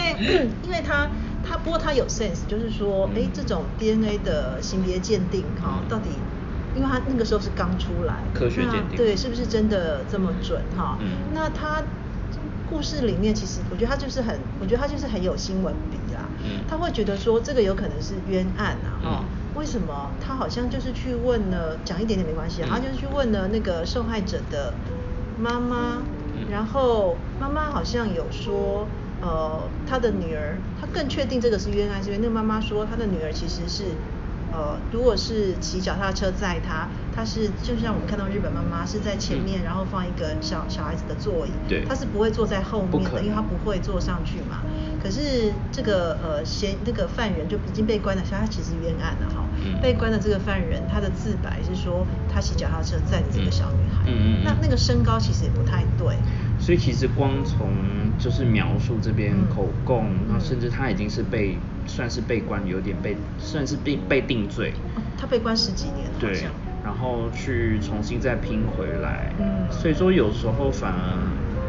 [0.63, 1.10] 因为他
[1.43, 6.10] 他不过他有 sense，就是说，哎，这种 DNA 的性别鉴定哈，到底，
[6.75, 10.97] 因为他那个时候是刚出来，科学鉴定，对，是不是真的这么准哈？
[11.34, 11.84] 那他
[12.69, 15.73] 故事里面其实我觉得他就是很，我觉得他就是很有新闻
[16.41, 16.49] 笔。
[16.67, 19.25] 他会觉得说这个有可能是冤案啊，哈，
[19.56, 20.12] 为什么？
[20.19, 24.73] 他好像就是去问了，讲一点点没关系，他就是去问了那个受害者的
[25.39, 26.01] 妈妈，
[26.49, 28.88] 然后妈妈好像有说，
[29.21, 33.86] 呃，他的女儿，他更确定这个是冤案，是因为那个妈妈说他的女儿其实是。
[34.51, 44.61] 呃，如果是骑脚踏车载他，他是就像我们看到日本妈妈是在前面，然后放一个小小孩子的座椅，对，他是不会坐在后面的，因为他不会坐上去嘛。
[45.01, 49.45] 可是这个呃嫌那个犯人就已经被关了，所以他其实冤案了哈。
[49.81, 56.15] 被关的这个犯人，他的自白是说他骑脚踏车载着这个小女孩，嗯嗯，那那个身高其实也不太对。
[56.62, 57.74] 所以其实光从
[58.19, 64.71] 就是描述这边口供，那甚至他已经是被算是被关，有点被算是被被定罪。
[65.17, 66.47] 他被关十几年，对，
[66.84, 69.34] 然后去重新再拼回来。
[69.39, 71.17] 嗯，所以说有时候反而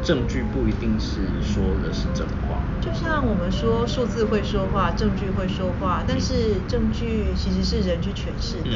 [0.05, 2.63] 证据不一定是说的是真话。
[2.81, 8.71] 就像我们说数字会说话，证据会说话，但是证据其实是人去诠释的。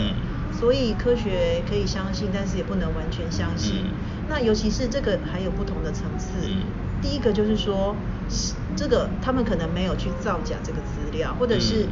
[0.58, 3.84] 所以科学可以相信，但是也不能完全相信。
[4.28, 6.32] 那尤其是这个还有不同的层次。
[7.02, 7.94] 第一个就是说，
[8.74, 11.86] 这个他们可能没有去造假这个资料，或者是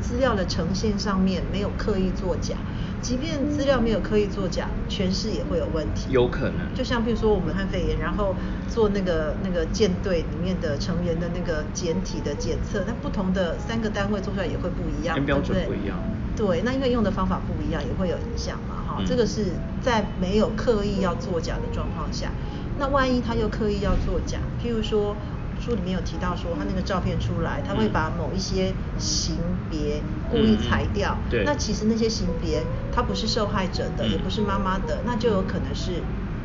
[0.00, 2.54] 资料的呈现上面没有刻意作假。
[3.02, 6.06] 即便资料没有刻意作假，诠释也会有问题。
[6.10, 6.74] 有可能。
[6.74, 8.34] 就像比如说我们汉肺炎，然后
[8.68, 15.96] 做那个那个舰队里面的成员的那个简体的检测，那不同的三个单位做出来也会不一样，标准不一样。
[16.34, 19.02] 对，那因为用的方法不一样，也会有影响嘛，哈。
[19.06, 22.32] 这个是在没有刻意要作假的状况下，
[22.78, 25.14] 那万一他又刻意要作假，譬如说
[25.66, 29.36] 书里面有提到说他那个照片出来，他会把某一些型
[29.68, 30.00] 别
[30.30, 31.42] 故意裁掉，对。
[31.44, 32.62] 那其实那些型别
[32.94, 36.02] 他不是受害者的，也不是妈妈的，那就有可能是，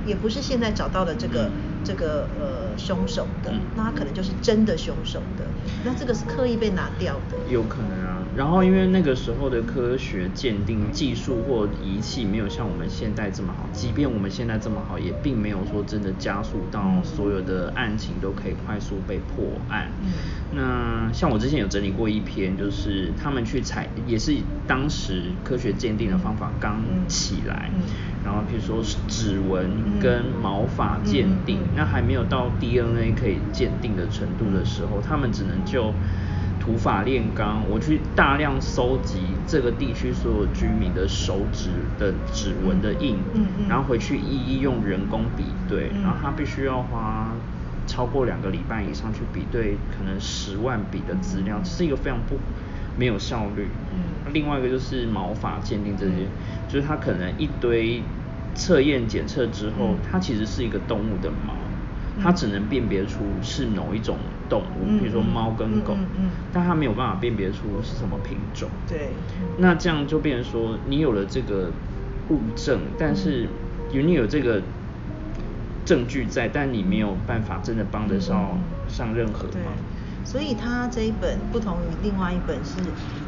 [0.07, 1.51] 也不是现在找到的这个
[1.83, 5.45] 这个呃凶手的，那他可能就是真的凶手的，
[5.83, 8.17] 那这个是刻意被拿掉的，有可能啊。
[8.33, 19.91] 然后，因为那个时候的科学鉴定技术或仪器没有像我们现在这么好，即便我们现在这么好，也并没有说真的加速到所有的案情都可以快速被破案。
[20.53, 27.69] 那像我之前有整理过一篇，就是他们去采，也是当时科学鉴定的方法刚起来，
[28.23, 35.93] 然后比如说指纹跟毛发鉴定，那还没有到 DNA 可以鉴定的程度的时候，他们只能就。
[36.63, 43.17] 土法炼钢，我去大量收集这个地区所有居民的手指的指纹的印，
[43.67, 47.31] 然后回去一一用人工比对，然后他必须要花
[47.87, 52.37] 超过两个礼拜以上去比对，可能十万笔的资料，这是一个非常不
[52.95, 53.67] 没有效率。
[54.23, 56.27] 那另外一个就是毛发鉴定这些，
[56.69, 58.03] 就是他可能一堆
[58.61, 61.55] 测验检测之后，它其实是一个动物的毛。
[62.21, 64.17] 它只能辨别出是某一种
[64.49, 65.97] 动物，比如说猫跟狗，
[66.53, 68.69] 但它没有办法辨别出是什么品种。
[68.87, 69.09] 对。
[69.57, 71.71] 那这样就变成说，你有了这个
[72.29, 73.47] 物证，但是
[73.91, 74.61] 有你有这个
[75.85, 79.73] 证据在，但你没有办法真的帮得上上任何忙。
[80.31, 82.75] 所以他这一本不同于另外一本是，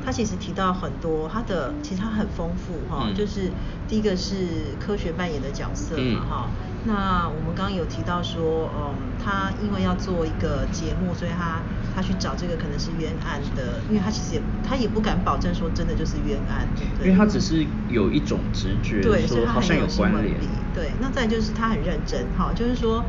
[0.06, 3.52] 他其实提到很多，他的其实他很丰富哈，就是
[3.90, 4.48] 第一个是
[4.80, 6.50] 科学扮演的角色嘛哈。
[6.86, 11.60] 那我们刚刚有提到说，嗯，他因为要做一个节目，所以他
[11.94, 17.08] 他去找这个可能是冤案的，因为他其实也他也不敢保证说真的就是冤案，对不对？
[17.08, 20.36] 因为他只是有一种直觉，对，所以他很有关联。
[20.74, 23.04] 对，那再就是他很认真，哈，就是说，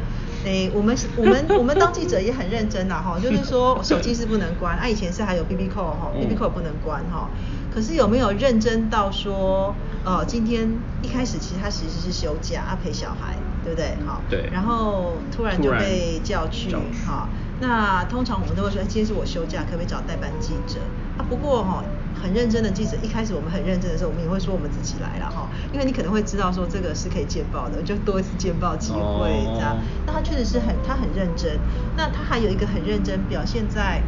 [0.45, 7.28] 哎，我们我们我们当记者也很认真呐，哈，就是说 手机是不能关，啊，以前是还有 B B call 哈，B B call 不能关哈。
[7.74, 9.74] 可是有没有认真到说，
[10.05, 10.70] 呃，今天
[11.03, 13.97] 一开始其实他其实是休假，啊陪小孩，对不对？
[14.07, 14.49] 好，对。
[14.53, 16.70] 然后突然就被叫去，
[17.07, 17.28] 哈。
[17.61, 20.78] 那通常我们都会说，今天是我休假，可不可以找代班记者？
[21.18, 21.82] 啊，不过哈，
[22.24, 29.76] 很认真的记者，一开始我们很认真的时候，我们也会说我们自己来了哈，因为你可能会知道说这个是可以见报的，就多一次见报机会这样。
[30.06, 31.58] 那他确实是很，他很认真。
[31.98, 34.00] 那他还有一个很认真表现在。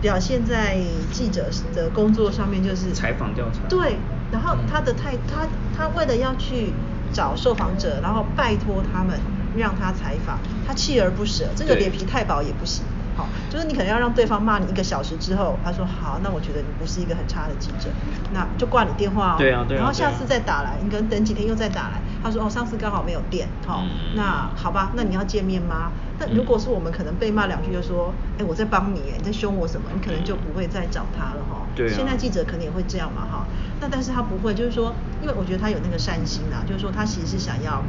[0.00, 0.78] 表现在
[1.10, 3.58] 记者的工作上面就是采访调查。
[3.68, 3.96] 对，
[4.30, 5.44] 然后他的太他
[5.76, 6.72] 他为了要去
[7.12, 9.18] 找受访者，然后拜托他们
[9.56, 12.84] 让他采访，他锲而不舍，这个脸皮太薄也不行。
[13.18, 17.90] 好，就是你可能要让对方骂你一个小时之后，他说好，那我觉得你不是一个很差的记者，
[18.32, 19.36] 那就挂你电话哦。
[19.36, 19.80] 对啊，对啊。
[19.80, 23.82] 然后下次再打来，你可能等几天又再打来，他说哦，上次刚好没有电，好，
[24.14, 25.90] 那好吧，那你要见面吗？
[26.20, 29.90] 那如果是我们可能被骂两句就说，哎，我在帮你，你在凶我什么？
[29.92, 31.66] 你可能就不会再找他了哈。
[31.74, 31.88] 对。
[31.88, 33.46] 现在记者可能也会这样嘛哈，
[33.80, 37.82] 那但是他不会，就是说，因为我觉得他有那个善心啊，就是说他其实是想要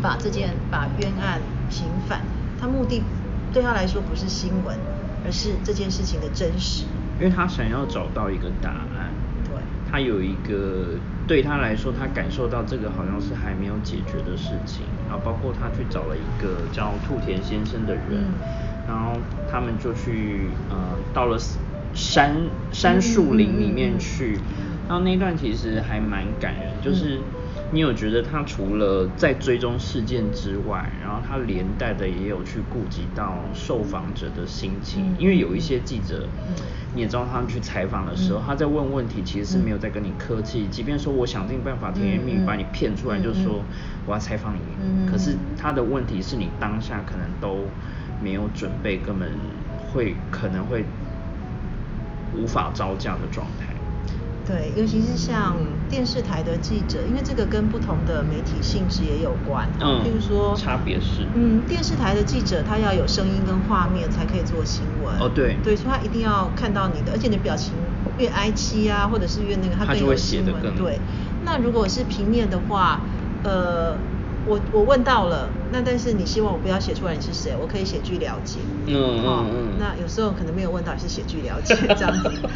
[0.00, 2.20] 把这件把冤案平反，
[2.60, 3.02] 他目的。
[3.56, 4.76] 对他来说不是新闻，
[5.24, 6.84] 而是这件事情的真实。
[7.18, 9.08] 因为他想要找到一个答案。
[9.44, 9.54] 对。
[9.90, 10.88] 他有一个
[11.26, 14.84] 对他来说，他感受到这个好像是还没有解决的事情。
[15.08, 18.26] 然后包括他去找了一个叫兔田先生的人，
[18.86, 19.12] 然后
[19.50, 20.76] 他们就去呃
[21.14, 21.38] 到了
[21.94, 22.36] 山
[22.72, 24.38] 山树林里面去。
[24.86, 27.20] 然后那段其实还蛮感人，就是。
[27.76, 36.26] 你有觉得他除了在追踪事件之外，然后他连带的也有去顾及到受访者的心情，因为有一些记者，
[36.94, 43.62] 你也知道他们去采访的时候，他在问问题其实是没有在跟你客气，即便说我想尽办法甜言蜜语把你骗出来，就说
[44.06, 47.66] 我要采访你，可是他的问题是你当下可能都
[48.22, 49.30] 没有准备，根本
[49.92, 50.82] 会可能会
[52.34, 53.65] 无法招架的状态。
[54.46, 55.56] 对，尤其是像
[55.88, 59.68] 电视台的记者，因为这个跟不同的媒体性质也有关。
[59.80, 60.00] 嗯。
[60.04, 60.54] 譬如说。
[60.54, 61.26] 差别是。
[61.34, 65.18] 嗯，电视台的记者他要有声音跟画面才可以做新闻。
[65.18, 65.56] 哦，对。
[65.64, 67.72] 对，所以他一定要看到你的，而且你表情
[68.18, 70.76] 越哀戚啊，或者是越那个，他更有新闻。
[70.76, 71.00] 对。
[71.44, 73.00] 那如果是平面的话，
[73.42, 73.96] 呃，
[74.46, 78.60] 我我问到了，那但是你希望我不要写出来你是谁，我可以写句了解。
[78.86, 79.68] 嗯嗯嗯。
[79.80, 82.30] 那有时候可能没有问到，也是写句了解这样子。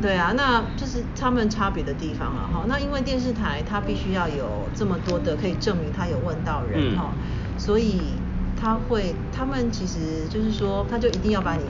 [0.00, 2.64] 对啊，那就是他们差别的地方了哈。
[2.68, 7.12] 那因为电视台它必须要有这么多的可以证明他有问到人哈，
[7.58, 8.12] 所以
[8.60, 11.62] 他会，他们其实就是说，他就一定要把你。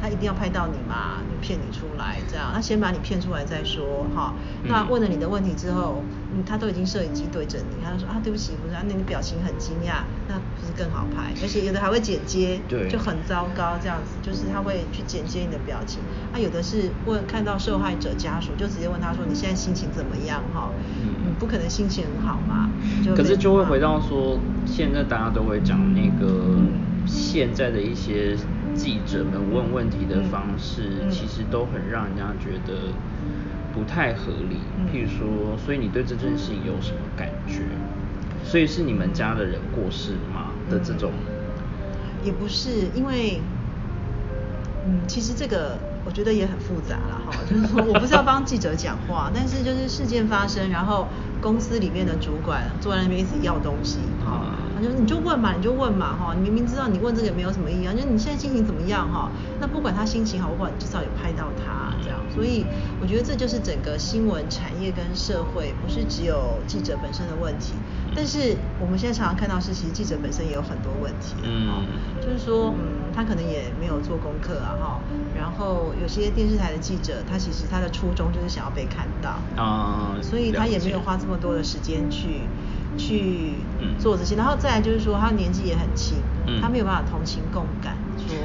[0.00, 4.32] 他一定要拍到你嘛，骗你出来这样，他先把你骗出来再说哈。
[4.64, 11.32] 那问了你的问题之后，嗯，他都已经摄影机对着你，他就说啊对不起，不是，那你表情很惊讶，那不是更好拍？
[11.42, 16.00] 而且有的还会剪接，对，就很糟糕这样子，就是他会去剪接你的表情。
[16.32, 20.70] 啊，有的是问看到受害者家属，就直接问他说你现在心情怎么样哈？
[21.02, 22.70] 嗯，不可能心情很好嘛。
[23.14, 26.58] 可是就会回到说，现在大家都会讲那个
[27.06, 28.36] 现在的一些。
[28.74, 32.92] 记者们问问题的方式，其实都很让人家觉得
[33.72, 34.56] 不太合理。
[34.90, 37.62] 譬如说，所以你对这件事情有什么感觉？
[38.42, 40.52] 所以是你们家的人过世吗？
[40.70, 41.12] 的这种？
[42.24, 43.40] 也不是，因为，
[44.86, 47.32] 嗯，其实这个我觉得也很复杂了哈。
[47.48, 51.08] 就是说我不是要帮记者讲话， 但是就是事件发生，然后
[51.40, 54.54] 公司里面的主管坐在那边一直要东西，哈。
[54.82, 59.30] 就你就问嘛，你就问嘛，哈，你明明知道你问这个也没有什么意义啊，就你现在心情怎么样哈？
[59.60, 62.64] 那不管他心情好不好，你至少有拍到他这样，所以
[63.00, 67.74] 我觉得这就是整个新闻产业跟社会，不是只有记者本身的问题。
[68.14, 71.86] 但是我们现在常常看到是，其实记者本身也有很多问题，嗯，
[72.20, 75.00] 就是说，嗯，他可能也没有做功课啊，哈，
[75.36, 82.42] 然后有些电视台的记者，他其实他的初衷就是想要被看到，啊，所以他也没有花这么多的时间去。
[82.96, 83.54] 去
[83.98, 86.18] 做这些，然后再来就是说，他年纪也很轻，
[86.60, 88.36] 他没有办法同情共感，说，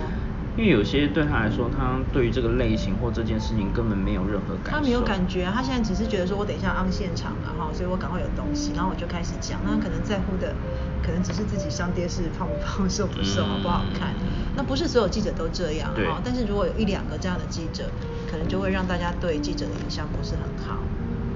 [0.57, 10.55] 因为有些对他来说，他对于这个类型或这件事情根本没有任何感，他没有感觉，他现在只是觉得说我等一下按现场了哈，所以我赶快有东西，然后我就开始讲，那可能在乎的，
[11.03, 14.13] 可能只是自己上电视胖不胖、瘦不瘦、好不好看，
[14.55, 17.89] 那不是所有记者都这样哈，但是如果有一两个这样的记者，
[18.31, 20.77] 可能就会让大家对记者的印象不是很好。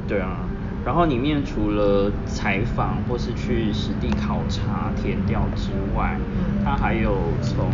[0.07, 0.47] 对啊。
[0.85, 6.17] 然后里面除了采访或是去实地考察填调之外，
[6.63, 7.69] 它还有从，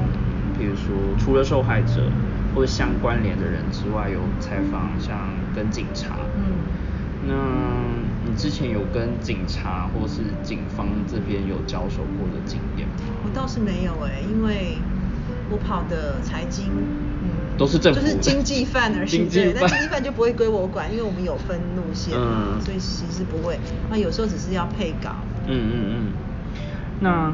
[0.58, 2.10] 比如说除了受害者
[2.54, 6.18] 或者相关联的人之外，有采访像跟警察。
[6.36, 6.44] 嗯。
[7.28, 7.34] 那
[8.28, 12.94] 你之前有跟警察或是警方这边有交手过的经验吗？
[13.24, 14.78] 我倒是没有哎，因为
[15.50, 16.72] 我跑的财经。
[17.58, 23.60] 都是政府，就是经济犯而行，对，那经济犯就不会归我管，因为我们有分路线嘛，所以其实不会。
[23.90, 25.16] 那有时候只是要配稿。
[25.48, 26.14] 嗯嗯嗯。
[27.00, 27.34] 那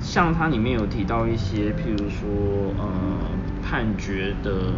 [0.00, 2.90] 像它里面有提到一些，譬如说呃
[3.62, 4.72] 判决的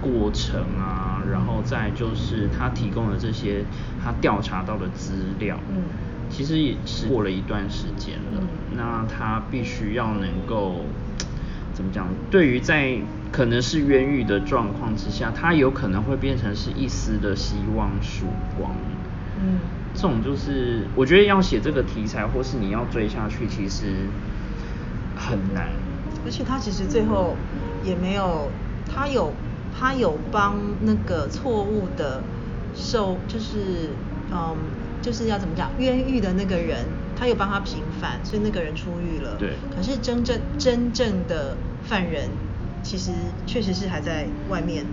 [0.00, 3.64] 过程啊，然后再就是他提供的这些
[4.02, 5.82] 他调查到的资料，嗯，
[6.30, 8.42] 其实也是过了一段时间了，
[8.76, 10.84] 那他必须要能够。
[11.74, 12.06] 怎么讲？
[12.30, 12.98] 对于在
[13.32, 18.26] 可能是冤狱的状况之下，它有可能会变成是一丝的希望曙
[18.58, 18.76] 光。
[19.40, 19.58] 嗯，
[19.94, 23.86] 这种就是我觉得要写这个题材，或是你要追下去，其实
[25.16, 25.70] 很难。
[26.24, 27.34] 而且他其实最后
[27.82, 28.50] 也没有，
[28.86, 29.32] 他有
[29.76, 32.22] 他有帮那个错误的
[32.74, 33.90] 受，就是
[34.30, 34.56] 嗯，
[35.00, 36.84] 就是要怎么讲冤狱的那个人。
[37.14, 39.36] 他有帮他平反，所以那个人出狱了。
[39.38, 39.50] 对。
[39.76, 42.28] 可是真正真正的犯人，
[42.82, 43.10] 其实
[43.46, 44.84] 确实是还在外面。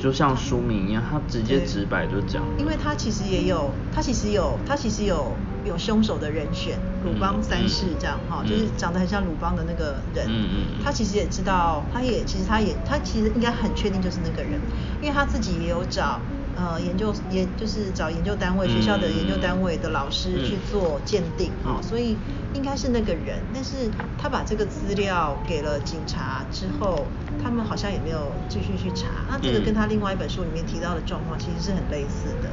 [0.00, 2.42] 就像书名一样，他直接直白就讲。
[2.58, 5.32] 因为他其实也有，他其实有，他其实有
[5.64, 10.26] 有凶手的人选，鲁邦三世这样哈，就是长得很像鲁邦的那个人。
[10.28, 10.84] 嗯嗯。
[10.84, 14.60] 他其实也知道，他也其实他也他其实应该很确定就是那个人，
[15.00, 16.20] 因为他自己也有找。
[16.56, 22.16] 呃，研究研就是找研究单位，学校的研究单位的老师去做鉴定啊，所以
[22.54, 23.42] 应该是那个人。
[23.52, 27.06] 但是他把这个资料给了警察之后，
[27.42, 29.06] 他们好像也没有继续去查。
[29.28, 32.48] 那这个跟他另外一本书里面提到的状况其实是很类似的。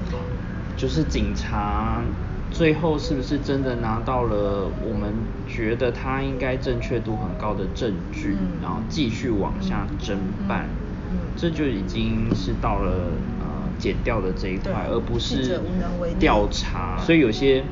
[0.75, 2.01] 就是警察
[2.49, 5.13] 最后是不是真的拿到了我们
[5.47, 10.15] 觉得他应该正确度很高的证据，然后继续往下侦
[10.47, 10.67] 办，
[11.37, 13.11] 这就已经是到了。
[13.81, 15.59] 减掉的这一块，而不是
[16.19, 17.63] 调查，所以有些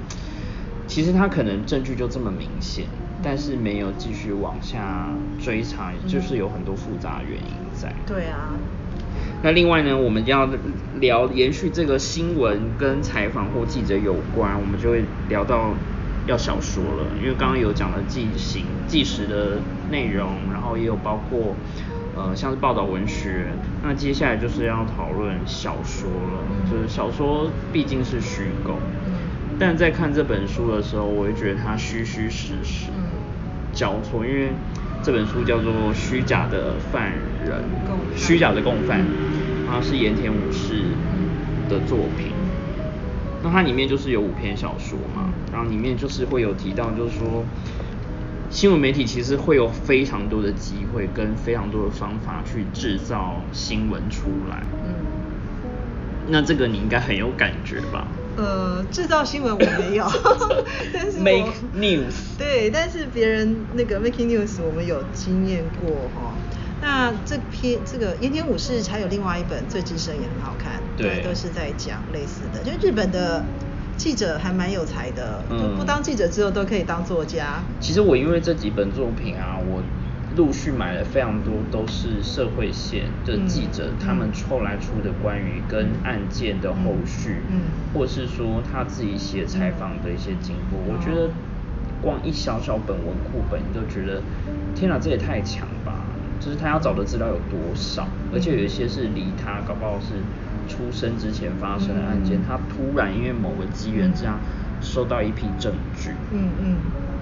[0.87, 2.85] 其实他可能证据就这么明显，
[3.21, 5.07] 但是没有继续往下
[5.39, 7.93] 追查，就是有很多复杂原因在。
[8.07, 8.49] 对啊。
[9.43, 10.49] 那另外呢，我们要
[10.99, 15.75] 聊延续这个新闻跟采访或记者有关，我们就会聊到
[16.25, 19.59] 要小说了，因为刚刚有讲了记行纪实的
[19.91, 21.55] 内容，然后也有包括。
[22.19, 23.45] 呃，像是报道文学，
[23.81, 26.43] 那接下来就是要讨论小说了。
[26.69, 28.75] 就是小说毕竟是虚构，
[29.57, 32.87] 但在看这本书的时候，我会觉得它虚虚实实
[33.71, 34.49] 交错，因为
[35.01, 37.13] 这本书叫做《虚假的犯
[37.47, 37.63] 人》，
[38.17, 38.99] 虚假的共犯，
[39.65, 40.83] 它是盐田武士
[41.69, 42.33] 的作品。
[43.41, 47.45] 那它里面就是有五篇小说嘛，然后里面就是会有提到，就是说。
[48.49, 54.63] 新闻媒体其实会有非常多的机会跟非常多的方法去制造新闻出来。
[54.83, 54.95] 嗯，
[56.27, 58.07] 那这个你应该很有感觉吧？
[58.37, 60.07] 呃，制造新闻我没有，
[60.93, 66.33] 但是 make news 对，但是别人那个 making news 我们有经验过哈。
[66.81, 73.45] 那这篇这个岩田武士还有另外一本《最之声》也很好看，对，都是在讲类似的，就日本的。
[73.99, 77.61] 记者还蛮有才的，就不当记者之后都可以当作家。
[77.81, 79.83] 其实我因为这几本作品啊，我
[80.37, 87.59] 陆续买了非常多，都是社会线的记者他们后来出的关于跟案件的后续，嗯，
[87.93, 91.29] 或是说他自己写采访的一些经过，我觉得
[92.01, 94.21] 光一小小本文库本，你都觉得
[94.73, 96.05] 天哪，这也太强吧！
[96.39, 100.23] 就是他要找的资料有多少，而且有一些是离他搞不好是。
[100.69, 104.39] 出生之前发生的案件，他突然因为某个机缘这样
[104.79, 106.75] 收到一批证据，嗯嗯，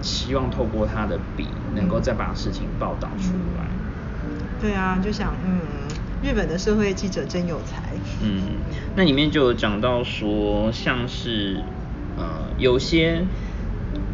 [0.04, 3.66] 希望透过他的笔能够再把事情报道出来。
[4.62, 5.62] 对啊，就想嗯，
[6.22, 7.82] 日本的社会记者真有才。
[8.22, 8.42] 嗯，
[8.96, 11.62] 那里面就有讲到说，像是
[12.18, 12.26] 呃
[12.58, 13.24] 有些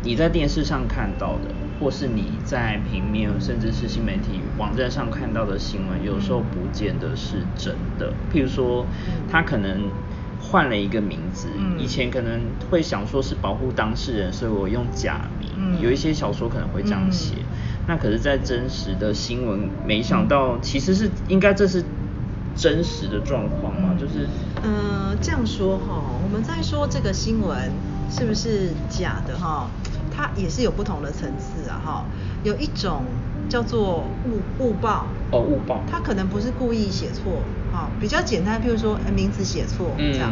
[0.03, 1.49] 你在电视上看到的。
[1.83, 8.13] 或是你在平面甚至是新媒体网站上看到的新闻，有时候不见得是真的。
[8.31, 8.85] 譬如说，
[9.29, 9.89] 他可能
[10.39, 12.39] 换了一个名字，以前可能
[12.71, 15.81] 会想说是保护当事人，所以我用假名。
[15.81, 17.35] 有一些小说可能会这样写。
[17.85, 21.83] 那可是，在真实的新闻，没想到其实是应该这是
[22.55, 23.93] 真实的状况嘛？
[23.99, 24.25] 就是，
[24.63, 27.73] 嗯，这样说哈，我们在说这个新闻
[28.09, 29.69] 是不是假的哈？
[30.15, 32.05] 它也是有不同的层次啊，哈，
[32.43, 33.03] 有一种
[33.49, 37.41] 叫做误误报，哦，误报，他可能不是故意写错，
[37.71, 40.31] 哈，比较简单，譬如说名字写错这样，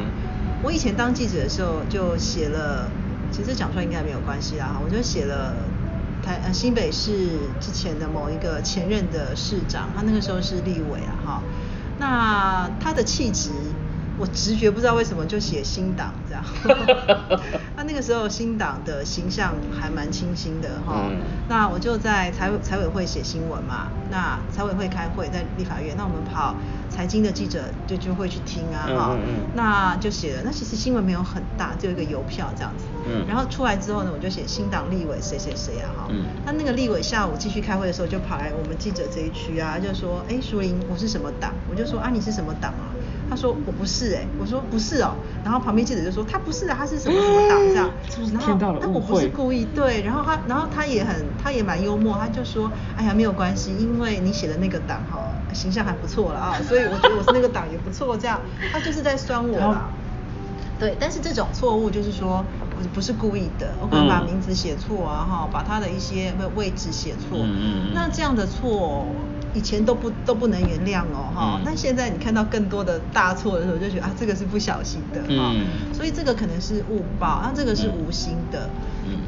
[0.64, 2.90] 我以前当记者的时候就写了，
[3.32, 5.56] 其实讲出来应该没有关系啦，我就写了
[6.24, 11.44] 台呃新北市之前的某一个前任的市长，他那个时候是立委啊哈，
[11.98, 13.50] 那他的气质。
[14.22, 16.44] 我直觉不知道为什么就写新党这样，
[17.76, 21.10] 那那个时候新党的形象还蛮清新的哈。
[21.50, 26.56] 那我就在财财委会写新闻嘛，那财委会开会在立法院，那我们跑
[26.88, 29.18] 财经的记者就就会去听啊哈。
[29.56, 32.86] 那就写了，那其实新闻没有很大，就一个邮票这样子。
[33.08, 33.26] 嗯。
[33.28, 36.08] 然后出来之后呢，我就写新党立委谁谁谁啊哈。
[36.12, 36.26] 嗯。
[36.46, 41.52] 那那个立委下午继续开会的时候，就跑来我们记者这一区啊，就说，哎，淑玲，我是什么党？
[41.68, 42.94] 我就说啊，你是什么党啊？
[43.32, 47.90] 他说我不是哎，我说不是哦，然后旁边记者就说他不是啊，他是什么什么党这样，
[48.36, 59.90] 然后但我不是故意对，然后他然后他也很他也蛮幽默，他就说哎呀没有关系，因为你写的那个党哈形象还不错了啊， 所以我觉得我是那个党也不错这样，他就是在酸我啦，
[60.78, 67.38] 对，但是这种错误就是说我不是故意的，我可能把名字写错啊哈，把他的一些位置写错，
[67.94, 69.16] 那这样的错。
[69.54, 75.54] 以前都不都不能原谅哦，哈，但现在你看到更多的大错的时候，就觉得啊，这个是不小心的，哈，
[75.94, 78.70] 所以这个可能是误报，那这个是无心的。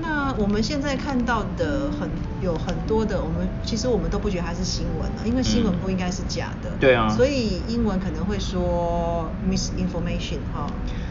[0.01, 2.09] 那我们现在看到的很
[2.41, 10.67] 有很多的，我们其实我们都不觉得它是新闻了，因为新闻不应该是假的，对啊，所以英文可能会说 misinformation，哈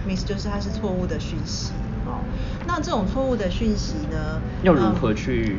[0.09, 1.73] ，mis 就是它是错误的讯息，
[2.07, 2.21] 哦，
[2.67, 5.59] 那这种错误的讯息呢，要如何去？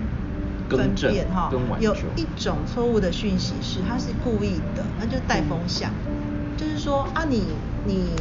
[0.69, 5.91] 分辨哈，有一种错误的讯息是他是故意的，那就带风向，
[6.57, 7.43] 就是说啊你
[7.85, 8.11] 你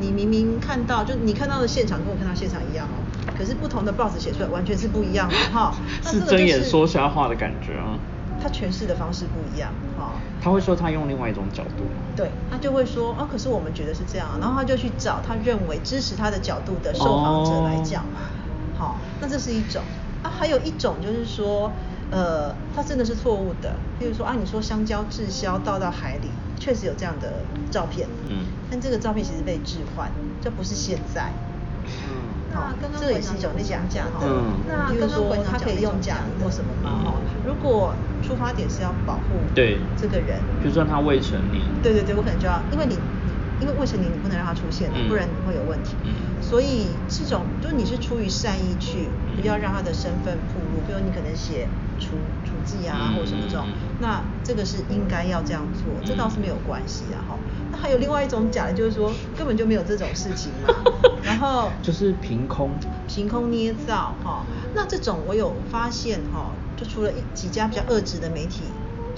[0.00, 2.96] 你明明看到就你看到的现场跟我看到现场一样哦，
[3.38, 5.74] 可是不同的报纸写出来完全是不一样的哈，
[6.04, 7.98] 是睁眼说瞎话的感觉啊。
[8.42, 10.14] 他诠释的方式不一样哈。
[10.42, 11.84] 他会说他用另外一种角度。
[12.16, 18.18] 对，他就会说啊，可是我们觉得是这样，然后他就去找他认为支持他的角度的受访者来讲嘛，
[18.76, 19.80] 好，那这是一种
[20.22, 21.70] 啊，还有一种就是说。
[22.14, 23.74] 呃，它真的是错误的。
[23.98, 26.28] 譬如说啊，你说香蕉滞销倒到海里，
[26.60, 27.32] 确实有这样的
[27.70, 28.06] 照片。
[28.28, 28.44] 嗯。
[28.70, 30.10] 但这个照片其实被置换，
[30.42, 31.32] 这不是现在。
[31.86, 32.54] 嗯。
[32.54, 32.68] 好，
[33.00, 34.26] 这也是一种假假的。
[34.26, 34.60] 嗯。
[34.68, 37.00] 那刚刚说他可以用假或什么吗？
[37.02, 37.14] 哈。
[37.46, 39.20] 如果出发点是要保护
[39.54, 41.64] 对这个人，比如说他未成年。
[41.82, 42.98] 对对对，我可能就要，因为你。
[43.62, 45.94] 因为未成年你不能让他出现，不然你会有问题。
[46.42, 50.80] 所以这种就是你是出于善意去，不要让他的身份暴露。
[50.84, 51.68] 比如你可能写
[52.00, 53.64] 厨厨记啊，或什么这种，
[54.00, 57.38] 那这个是应该要这样做，这倒是没有关系的哈。
[57.70, 60.68] 那还有另外一种假的，就是说根本就没有这种事情嘛。
[61.22, 64.44] 然后就是凭空凭空捏造哈。
[64.74, 68.64] 那这种我有发现哈，就除了一几家比较恶质的媒体，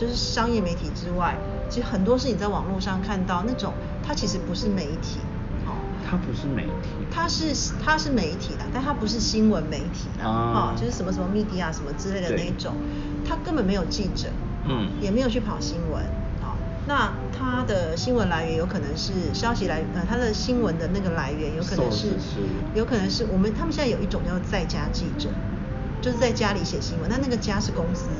[0.04, 1.38] 就是商业媒体之外。
[1.70, 5.18] 其实很多是你在网络上看到那种，它其实不是媒体，
[5.66, 5.72] 哦，
[6.08, 7.52] 它不是媒体，它是
[7.82, 12.74] 它是媒体的，但它不是新闻媒体的，啊，就是什么什么 media 什么之类的那种，
[13.26, 14.28] 它根本没有记者，
[14.68, 16.04] 嗯，也没有去跑新闻，
[16.42, 16.54] 哦，
[16.86, 22.10] 那它的新闻来源有可能是消息来，呃，它的新闻的那个来源有可能是，
[22.74, 25.30] 有可能是我们他们现在有一种叫在家记者，
[26.02, 28.10] 就是在家里写新闻，那那个家是公司。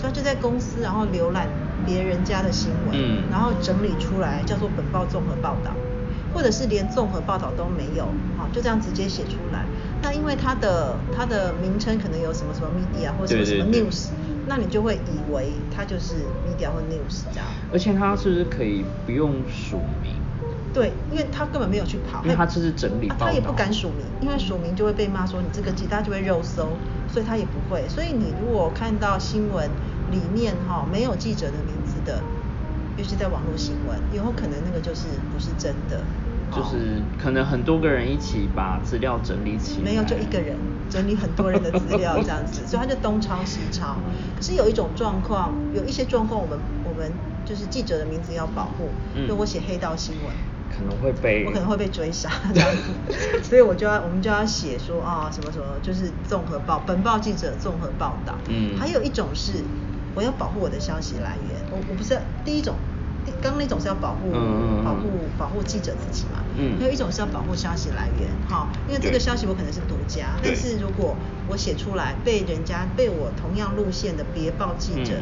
[0.00, 1.46] 所以就在公司，然后浏览
[1.84, 5.72] 别人家的新闻，然后整理出来叫做本报综合报道，
[6.32, 8.06] 或者是连综合报道都没有，
[8.38, 9.66] 好就这样直接写出来。
[10.00, 14.08] 那因为它的它的名称可能有什么什么 media 或者什么什么 news，
[14.46, 16.14] 那你就会以为它就是
[16.48, 17.46] media 或 news 这样。
[17.70, 20.14] 而且它是不是可以不用署名？
[20.72, 26.68] 对，因为他根本没有去跑，因为他只是整理报道，他也不敢署名，因为署名就会被骂说你这个记，大家就会肉搜，
[27.12, 27.82] 所以他也不会。
[27.88, 29.68] 所以你如果看到新闻。
[30.10, 32.22] 里面哈没有记者的名字的，
[32.96, 36.02] 尤其在网络新闻，以后可能那个就是不是真的，
[36.50, 40.56] 就是可能很多个人一起把资料整理起来，没有就一个人
[40.88, 43.96] 整理很多人的资料这样子， 所以他就东抄西抄。
[44.36, 47.12] 可是有一种状况，有一些状况，我们我们
[47.44, 48.90] 就是记者的名字要保护，
[49.28, 50.34] 如果写黑道新闻。
[50.72, 59.64] 可能会被我可能会被追杀这样子， 所以我就要我们就要写说啊什么什么就是综合报本报记者综合报道，嗯，还有一种是
[60.14, 62.74] 我要保护我的消息来源，我我不是第一种，
[63.40, 64.32] 刚刚那种是要保护
[64.84, 65.08] 保护
[65.38, 71.16] 保护记者自己嘛，嗯，还有一种是要保护消息来源，哈，因为这个消息我可能是独家，但是如果
[71.48, 75.14] 我写出来被人家被我同样路线的别报记者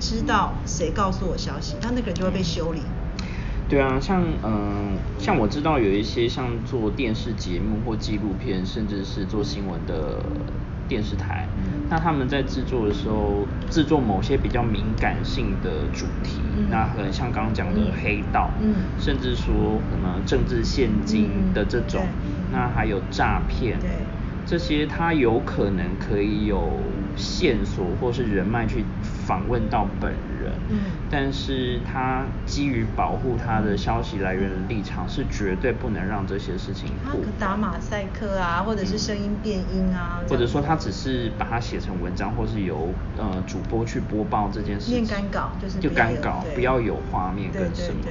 [0.00, 2.80] 知道谁告诉我消息，那那个人就会被修理。
[3.68, 10.22] 对啊，像嗯，像我知道有一些像做电视节目或纪录片，甚至是做新闻的
[10.88, 11.46] 电视台，
[11.88, 18.50] 那他们在制作的时候，制作某些比较敏感性的主题，那可能像刚刚讲的黑道，
[18.98, 22.06] 甚至说可能政治现金的这种，
[22.50, 23.78] 那还有诈骗，
[24.52, 26.78] 这些他有可能可以有
[27.16, 30.52] 线索或是人脉去访问到本人。
[30.68, 30.78] 嗯，
[31.10, 36.90] 但是他基于保护他的消息来源的立场，是绝对不能让这些事情。
[37.02, 45.02] 他打马赛克啊，或者是声音变音啊，或者说他只是把它写成文章，或是由呃主播去播报这件事情。
[45.02, 48.02] 念干稿就是就干稿，不要有画面跟什么，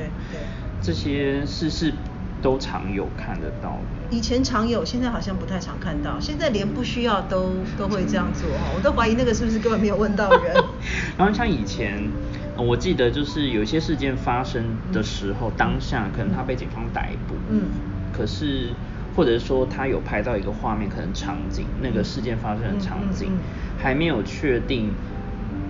[0.81, 1.93] 这些事是。
[2.41, 6.19] 都常有看得到的，以前常有，现在好像不太常看到。
[6.19, 10.53] 现在连不需要都都会这样做哈，我都怀疑那个是不是根本没有问到人。
[11.17, 12.09] 然后像以前，
[12.57, 17.63] 我记得就是有些事件发生的时候，当下可能他被警方逮捕，嗯，
[18.11, 18.69] 可是
[19.15, 23.37] 或者说他有拍到一个画面，可能场景那个事件发生的场景
[23.77, 24.91] 还没有确定。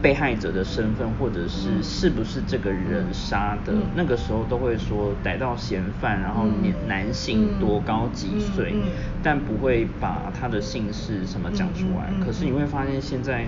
[0.01, 8.73] 被害者的身份，或者是是不是这个人杀的，那个时候都会说逮到嫌犯，然后年男性多高几岁，
[9.21, 12.11] 但不会把他的姓氏什么讲出来。
[12.19, 13.45] 可是你会发现现在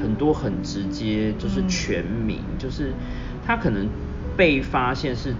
[0.00, 2.92] 很多很直接，就是全名，就是
[3.44, 3.88] 他可能
[4.36, 5.34] 被发现是。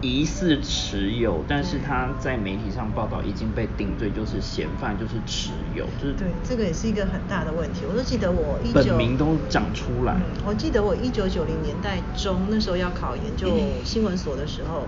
[0.00, 7.80] 疑似持有，但是他在媒体上报道已经被定罪，就是嫌犯，就是持有，就是对，这个也是一个很大的问题。
[7.88, 10.16] 我都记得我一九本名都讲出来。
[10.46, 13.48] 我记得我一九九零年代中那时候要考研究
[13.84, 14.86] 新闻所的时候，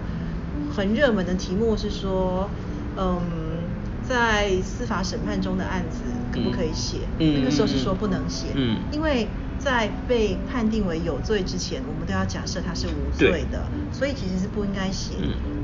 [0.75, 2.49] 很热门的题目是说，
[2.97, 3.21] 嗯，
[4.03, 6.99] 在司法审判中的案子可不可以写？
[7.19, 9.29] 那个时候是说不能写，嗯，因为。
[9.59, 15.15] 在被判定为有罪之前，我们都要假设他是无罪的，所以其实是不应该写。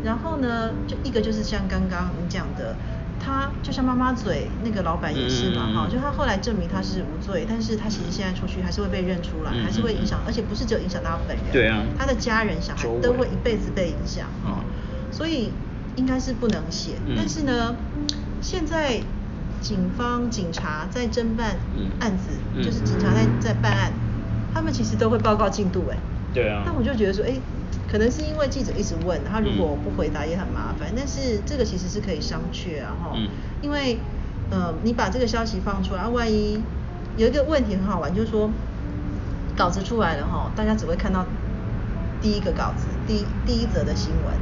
[0.02, 2.76] 然后呢，就一个就是像刚刚你讲的，
[3.20, 14.64] 他就像妈妈嘴那个老板也是嘛，哈，就他后来证明他是无罪，但是他其实现在出去还是会被认出来，还是会影响，而且不是只有影响到他本人，对啊，他的家人小孩都会一辈子被影响，哈，
[15.12, 15.52] 所以
[15.96, 16.96] 应该是不能写。
[17.16, 17.76] 但是呢，
[18.40, 19.00] 现在。
[19.64, 21.56] 警方、警察在侦办
[21.98, 23.92] 案子，就是警察在在办案，
[24.52, 25.96] 他们其实都会报告进度，哎，
[26.34, 26.62] 对啊。
[26.66, 27.32] 但我就觉得说，哎，
[27.90, 30.92] 可能是因为记者一直问他，如果不回答也很麻烦。
[30.94, 33.16] 但是这个其实是可以商榷啊，哈，
[33.62, 33.98] 因为
[34.50, 36.62] 呃，你把这个消息放出来，万一
[37.16, 38.50] 有一个问题很好玩，就是说
[39.56, 41.24] 稿子出来了哈，大家只会看到
[42.20, 44.34] 第一个稿子，第第一则的新闻，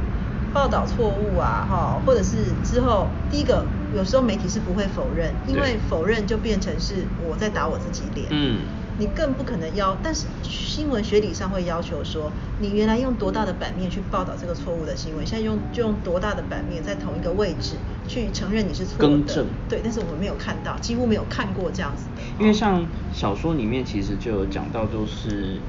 [0.53, 3.65] 报道错误啊，哈，或者是之后第一个。
[3.95, 8.27] 有时候媒体是不会否认，因为否认就变成是我在打我自己脸。
[8.31, 8.61] 嗯，
[8.97, 17.75] 你更不可能要，但是新闻学理上会要求说，你原来用多大的版面去报道这个错误的新闻，现在用就用多大的版面在同一个位置
[18.07, 19.07] 去承认你是错的。
[19.07, 19.45] 更正。
[19.69, 22.23] 对，但是我们没有看到，几乎没有看过这样子的。
[22.39, 22.83] 因为像
[23.13, 25.59] 小说里面其实就有讲到，就是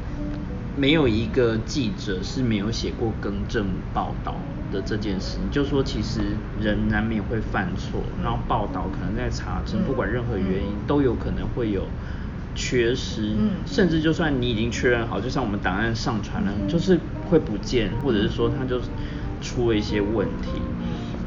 [0.78, 4.35] 没有一个记者是没有写过更正报道。
[4.75, 6.20] 的这件事，你就说其实
[6.61, 11.87] 人难免会犯错，然后报道可能在查证，不管任何原因都有可能会有
[12.57, 13.33] 缺失，
[13.64, 16.99] 甚至就算你已经确认好，就像我们档案上传了，就是
[17.31, 18.81] 会不见，或者是说它就
[19.41, 20.61] 出了一些问题。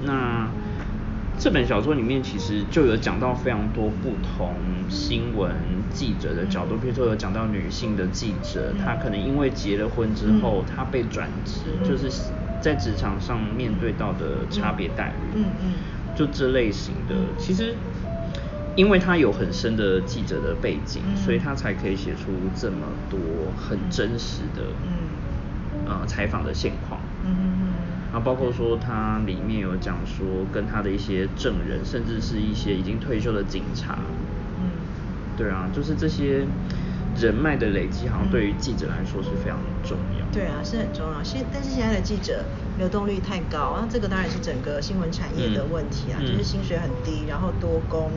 [0.05, 0.49] 那
[1.39, 4.53] 这本小说里面其实就有讲到非常多不同
[4.89, 5.55] 新闻
[5.93, 12.11] 记者的角度，比如说有讲到女性的记者，她可能因为结了婚之后，她被转职，就是。
[12.67, 15.73] 在职场上面对到的差别待遇，嗯嗯，
[16.17, 17.73] 就这类型的，其实
[18.75, 23.19] 因为他有很深的记者的背景，所以他才可以写出这么多
[23.55, 27.73] 很真实的，嗯，呃，采访的现况，嗯嗯嗯，
[28.11, 33.97] 然后包括说他里面有讲说跟他的一些证人，甚至是一些已经退休的警察，
[34.59, 34.71] 嗯，
[35.37, 36.45] 对啊，就是这些。
[37.19, 40.25] 人脉的累积，好像对于记者来说是非常重要。
[40.31, 41.23] 对啊，是很重要。
[41.23, 42.43] 现但是现在的记者
[42.77, 48.11] 流动率太高，那这个当然是整个新闻产业的问题啊，就是薪水很低，然后多工。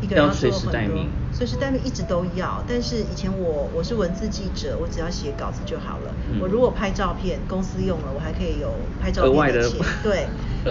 [0.00, 0.86] 一个人要随时待
[1.34, 2.62] 命，随时待命一直都要。
[2.66, 6.14] 但是以前我我是文字记者，我只要写稿子就好了。
[6.40, 8.72] 我如果拍照片，公司用了，我还可以有
[9.02, 9.80] 拍照片的钱。
[10.02, 10.26] 对，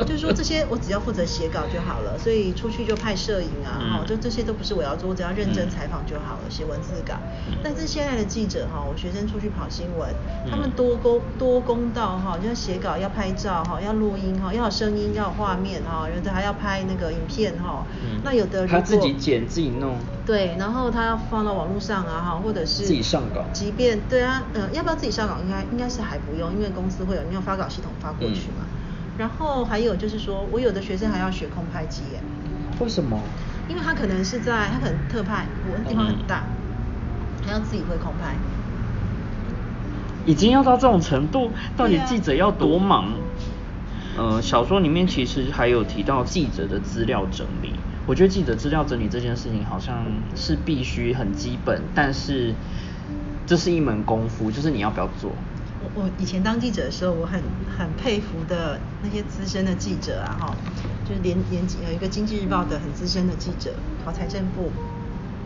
[0.05, 2.17] 就是说这些我只要负责写稿就好了。
[2.17, 7.15] 所以出去就拍摄影啊，哈，就这些都不是我要做，我只要认真采访就好了，写文字稿。
[7.63, 10.09] 但是现在的记者哈，我学生出去跑新闻，
[10.49, 17.85] 他们多公多公道哈，就要写稿，要拍照哈，要录音哈，要有声音，要有画面哈，有的还要拍那个影片哈。
[18.23, 19.95] 那有的他自己剪自己弄，
[20.25, 25.37] 对，然后他要放到网络上啊，哈，或者是自己上稿，即便对啊，呃，要不要自己上稿？
[25.41, 28.65] 应该应该是还不用，因为公司会有你有发稿系统发过去嘛。
[29.17, 32.19] 然后还有就是说，我有的学生还要学空拍机耶。
[32.79, 33.19] 为什么？
[33.69, 36.43] 因为他可能是在他可能特派，我的地方很大，
[37.45, 38.35] 他要自己会空拍。
[40.25, 43.13] 已经要到这种程度，到底记者要多忙？
[44.17, 47.73] 呃，小说里面其实还有提到记者的资料整理。
[48.05, 52.53] 我觉得记者资料整理这件事情好像是必须很基本，但是
[53.45, 55.31] 这是一门功夫，就是你要不要做。
[55.81, 57.41] 我我以前当记者的时候，我很
[57.77, 60.55] 很佩服的那些资深的记者啊，哈，
[61.07, 63.73] 就是连连有一个经济日报的很资深的记者，
[64.03, 64.71] 跑财政部。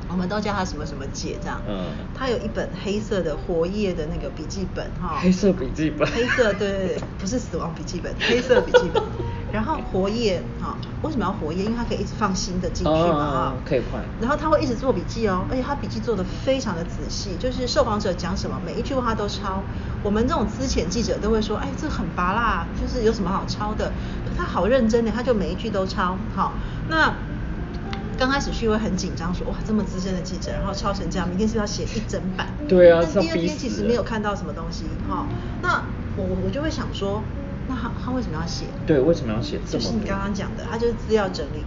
[0.10, 1.62] 我们都叫他什么什么姐这样。
[1.68, 1.88] 嗯。
[2.16, 5.18] 他有一本黑色的活页的那个笔记本哈。
[5.20, 6.08] 黑色笔记本。
[6.10, 9.04] 黑色对对对，不是死亡笔记本，黑色笔记本。
[9.52, 11.64] 然后活页哈，为什么要活页？
[11.64, 13.54] 因为它可以一直放新的进去嘛哈。
[13.66, 14.02] 可以换。
[14.20, 19.64] 然后他会一直做笔记哦，而且他笔记做的非常的仔细，就是受访者讲什么，每一句话都抄。
[20.04, 23.92] 我们这种资浅记者都会说，哎，这很拔辣，就是有什么好抄的？
[24.38, 26.18] 他好认真的，他就每一句都抄。
[26.36, 26.54] 好，
[26.90, 27.14] 那。
[28.20, 32.48] 刚开始去会很紧张，说哇这么资深的记者，然后抄成这样，明天是要写一整版。
[32.68, 35.28] 对啊，但第二天其实没有看到什么东西，哈。
[35.62, 35.84] 那
[36.16, 37.22] 我我就会想说，
[37.68, 38.66] 那他他为什么要写？
[38.86, 41.64] 对，为什么要写这么就是你刚刚讲的，他就是资料整理，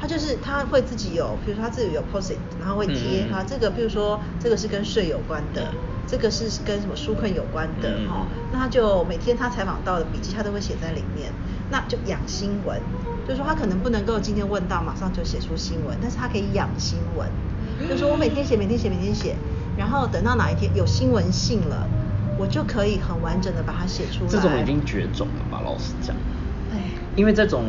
[0.00, 5.74] 他就是他会自己有，比如说他自己有 post，然后会贴啊，这个比如说这个是跟税有关的，
[6.06, 8.26] 这个是跟什么纾困有关的，哈。
[8.52, 11.32] 那他就每天他采访到的笔记，他都会写在里面，
[11.70, 12.80] 那就养新闻。
[13.26, 17.28] 就是说他可能不能够今天问到马上就写出新闻，但是他可以养新闻。
[17.88, 19.36] 就是说我每天写，每天写，每天写，
[19.76, 21.86] 然后等到哪一天有新闻性了，
[22.38, 24.30] 我就可以很完整的把它写出来。
[24.30, 26.14] 这种已经绝种了吧，老实讲。
[26.72, 26.78] 哎。
[27.16, 27.64] 因为这种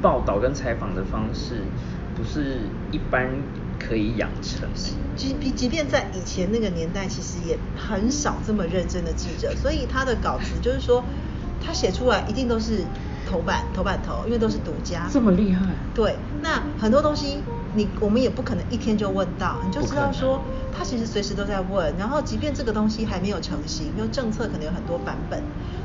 [0.00, 1.62] 报道跟采访的方式，
[2.16, 2.58] 不是
[2.90, 3.28] 一般
[3.78, 4.68] 可以养成。
[5.16, 11.04] 即即即便在以前那个年代，其实也很少这么认真的记者，所以他的稿子就是说，
[11.64, 12.84] 他写出来一定都是。
[13.30, 15.64] 头版头版头，因为都是独家，这么厉害。
[15.94, 17.44] 对，那很多东西
[17.74, 20.42] 你我们也不可能一天就问到，你就知道说
[20.76, 25.42] 他其实随时都在问，然后即便这个东西还没有成型，因为政策可能有很多版本。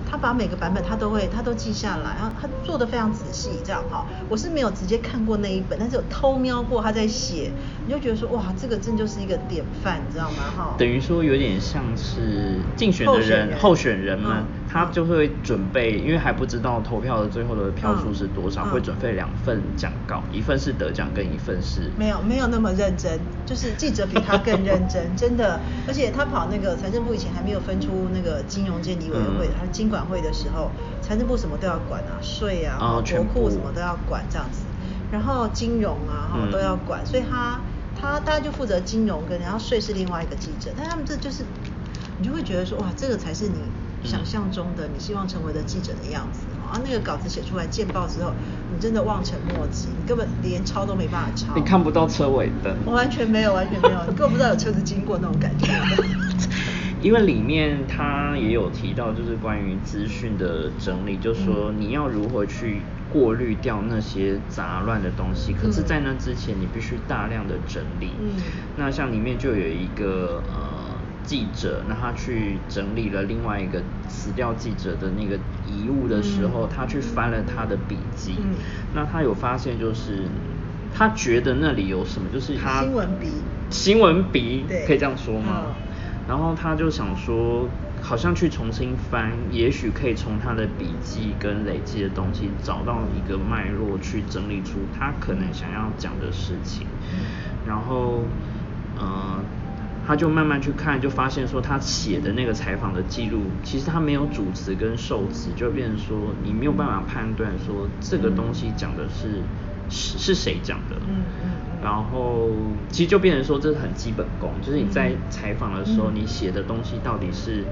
[0.07, 4.05] 他把每个版本他都会，他都记下来，然后他做的非常仔细，这样哈。
[4.29, 7.51] 我是没有直接看过那一本，但是有偷瞄过他在写，
[7.87, 10.37] 你就觉得说哇，这个真就是一个典范，你知道吗？
[10.55, 10.75] 哈。
[10.77, 14.45] 等于说有点像是竞选的人，候选人们，
[14.75, 21.89] 他就会准备，因为还不知道投票的最后的票数是多少，会准备两份讲稿，一份是得奖，跟一份是。
[21.97, 25.59] 没有没有那么认真，就是记者比他更认真， 真的。
[25.87, 29.95] 而且他跑那个财政部以前还没有分出那个金融监理委员会，他经管。
[29.95, 30.69] 管会的时候，
[31.01, 34.65] 财政部什么都要管啊，税啊，国库什么都要管这样子，
[35.09, 37.61] 然后金融啊，哈都要管，所以他
[37.97, 41.45] 他大概就负责金融跟，然后税是另外一个记者，但他们这就是，
[42.19, 43.55] 你就会觉得说，哇，这个才是你
[44.05, 48.31] 想象中的你希望成为的记者的样子啊，那个稿子写出来见报之后，
[48.73, 55.67] 你真的望尘莫及，你根本连抄都没办法抄，你看不到车尾灯，完全没有，完全没有，你根本不知道有车子经过那种感觉。
[57.01, 62.81] 因为里面他也有提到，就是关于资讯的整理，就是说你要如何去
[63.13, 65.53] 过滤掉那些杂乱的东西。
[65.53, 68.09] 可是，在那之前，你必须大量的整理。
[68.19, 68.41] 嗯。
[68.77, 70.84] 那像里面就有一个呃
[71.25, 75.35] 记者，那他去整理了另外一个死掉记者的那个
[75.67, 78.35] 遗物的时候，他去翻了他的笔记。
[78.39, 78.55] 嗯。
[78.93, 80.23] 那他有发现，就是
[80.93, 83.27] 他觉得那里有什么，就是他新闻笔。
[83.69, 85.75] 新闻笔，可以这样说吗？
[86.27, 87.67] 然后他就想说，
[88.01, 96.87] 好像去重新翻，也许可以从他的笔记跟累积的东西找到一个脉络，去整理出他可能想要讲的事情。
[97.67, 98.23] 然后，
[98.97, 99.39] 呃，
[100.07, 109.41] 他就慢慢去看，就发现说他写的那个采访的记录，其实他没有主词跟受词，就变成说你没有办法判断说这个东西讲的是
[109.89, 110.95] 是是谁讲的。
[111.07, 111.51] 嗯嗯。
[111.83, 112.49] 然后
[112.89, 117.63] 其实就变成说，这是很基本功，就是你在采访的时候，你写的东西到底是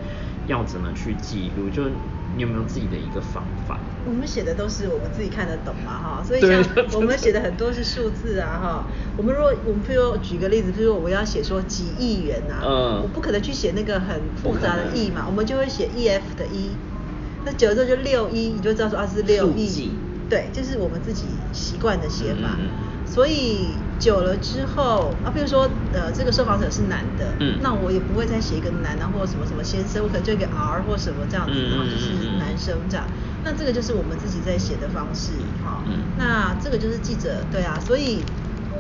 [0.48, 1.70] 要怎么去记录？
[1.70, 1.84] 就
[2.36, 3.80] 你有没有自己的一个方法？
[4.06, 6.64] 我们写的都是我们自己看得懂嘛，哈，所以像
[6.94, 8.88] 我们写的很多是数字啊，哈。
[9.16, 16.72] 我们如果我们譬如举个例子，譬如我要写说几亿元啊，嗯，我不可能去写那个很复杂的亿嘛，我们就会写 E F 的一，
[17.46, 19.92] 那久了之后就六一，你就知道说啊是六亿，
[20.30, 22.58] 对，就是我们自己习惯的写法。
[23.06, 32.10] 所以久了之后啊，比如说呃，这个受访者是男的，嗯，那我也不会再写一个男的或者什么什么先生，我可能就一个 R 或什么这样子，然后就是
[32.40, 33.06] 男生这样。
[33.44, 35.84] 那这个就是我们自己在写的方式，哈。
[36.18, 37.78] 那这个就是记者，对啊。
[37.80, 38.24] 所以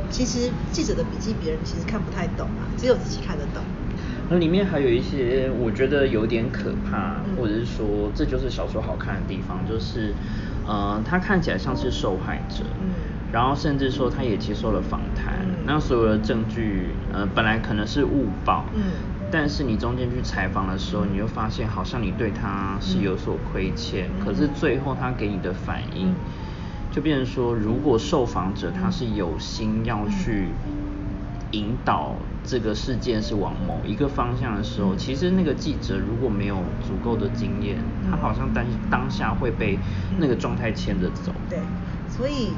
[0.10, 3.62] 其实记者的笔记别人其实看不太懂啊，只有自己看得懂。
[4.30, 10.16] 那里面还有一些我觉得有点可怕，或者是说这就是小说好看的地方，就是
[10.66, 12.64] 呃，他看起来像是受害者。
[12.82, 12.92] 嗯。
[13.32, 15.34] 然后甚至说他也接受了访谈，
[15.66, 18.84] 那所有的证据，呃，本来可能是误报，嗯，
[19.32, 26.14] 但是你中间去采访的时候，你就发现好像你对他是有所亏欠，可是最后他给你的反应，
[26.92, 30.50] 就变成说，如果受访者他是有心要去
[31.50, 37.78] 引导这个事件是往某一个方向的时候，其实那个记者如果没有足够的经验，
[38.10, 39.78] 他好像当当下会被
[40.18, 41.60] 那个状态牵着走，对，
[42.10, 42.54] 所以。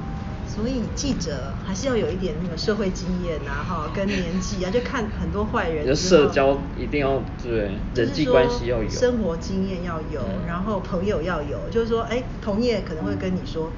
[0.47, 5.93] 所以记者还是要有一点那个社会经验呐，哈，跟年纪啊，就看很多坏人。
[5.93, 11.59] 社交一定要对，人际关系要有，生活经验要有，然后朋友要有。
[11.69, 13.69] 就是说，哎，同业可能会跟你说，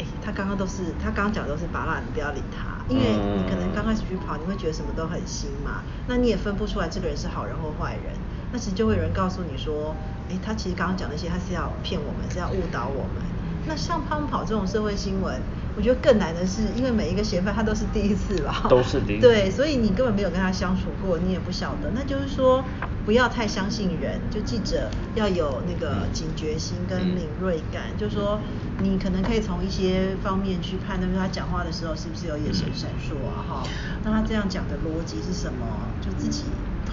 [0.00, 8.14] 哎，他刚刚都是他刚刚讲都是拔蜡，你不要理他，因为你可能刚刚去跑，你会觉得什么都很新嘛，那你也分不出来这个人是好人或坏人。
[8.52, 9.94] 那其实就会有人告诉你说，
[10.30, 13.22] 哎，他其实刚刚讲那些，他是要骗我们，是要误导我们。
[13.66, 15.40] 那像胖跑这种社会新闻。
[15.76, 21.90] 我觉得更难的是，因为每一个嫌犯他都是第一次吧，都是第一次，对，所以你根本没有跟他相处过，你也不晓得。
[21.92, 22.64] 那就是说，
[23.04, 28.40] 不要太相信人，就记者要有那个警觉心跟敏锐感，就是说，
[28.80, 33.62] 你可能可以从一些方面去判断他讲话的时候是不是有眼神闪烁啊，哈，
[34.02, 35.66] 那他这样讲的逻辑是什么，
[36.00, 36.44] 就自己。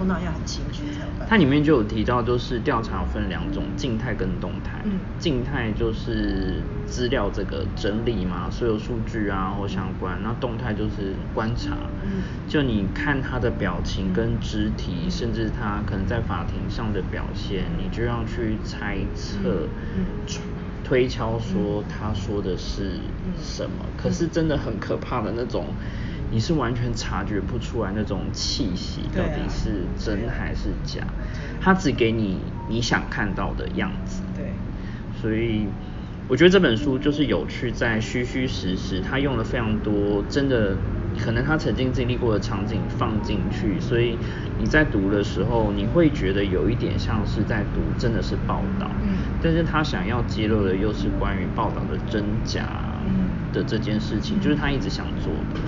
[0.02, 1.26] 头脑要很清楚才有办法。
[1.30, 4.82] 它里面就有提到，就是调查分两种，静态跟动态。
[4.84, 5.00] 嗯。
[5.20, 6.56] 静态就是
[6.88, 10.20] 资料这个整理嘛，所有数据啊或相关。
[10.24, 11.78] 那动态就是观察。
[12.04, 12.24] 嗯。
[12.48, 19.68] 就你看他的表情跟肢体，甚至他可能在法庭上的表现，你就要去猜测、
[20.84, 22.94] 推敲说他说的是
[23.40, 23.86] 什么。
[23.96, 25.68] 可是真的很可怕的那种。
[26.32, 31.02] 你是完全察觉不出来那种气息到底是真还是假，
[31.60, 34.24] 他只给你你想看到的样子。
[34.36, 34.46] 对，
[35.22, 35.68] 所以
[36.30, 40.78] 我觉得这本书就是有趣在虚虚实实，他用了非常多真的
[41.20, 44.18] 可能他曾经经历过的场景放进去，所以
[44.58, 52.64] 你在读的时候你会觉得有一点像是在读真的是报道，嗯，但是他想要揭露的又是关于报道的真假
[53.52, 55.60] 的这件事情，就是他一直想做的。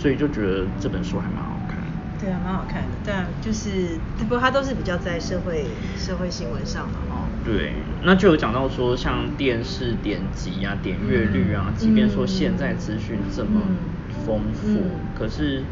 [0.00, 1.76] 所以就觉得这本书还蛮好看。
[2.18, 7.28] 对啊，蛮好看的，但就是不过它都是比较在社会社会新闻上的哦。
[7.44, 13.60] 对，那就有讲到说，像电视点击啊、点阅率啊，即便说现在资讯这么
[14.26, 14.82] 丰富，
[15.18, 15.62] 可是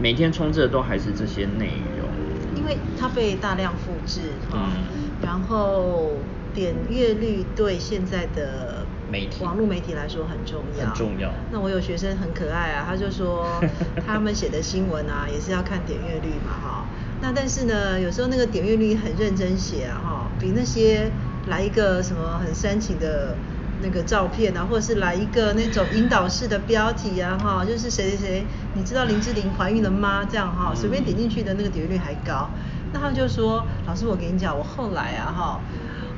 [0.00, 2.08] 每天充斥的都还是这些内容。
[2.56, 4.20] 因为它被大量复制
[4.52, 4.70] 嗯，
[5.22, 6.12] 然后
[6.54, 8.81] 点阅率对现在的。
[9.40, 11.30] 网络媒体来说很重要，很重要。
[11.50, 13.46] 那我有学生很可爱啊，他就说
[14.06, 16.84] 他们写的新闻啊，也是要看点阅率嘛，哈。
[17.20, 21.10] 那但是呢，有时候那个点阅率很认真写啊，哈，比那些
[21.46, 23.36] 来一个什么很煽情的
[23.82, 28.44] 那个照片啊，或者是来一个那种引导式的标题啊，哈，就是谁谁谁，
[28.74, 30.24] 你知道林志玲怀孕了吗？
[30.28, 32.48] 这样哈，随便点进去的那个点阅率还高。
[32.92, 35.60] 那他就说，老师，我跟你讲，我后来啊，哈。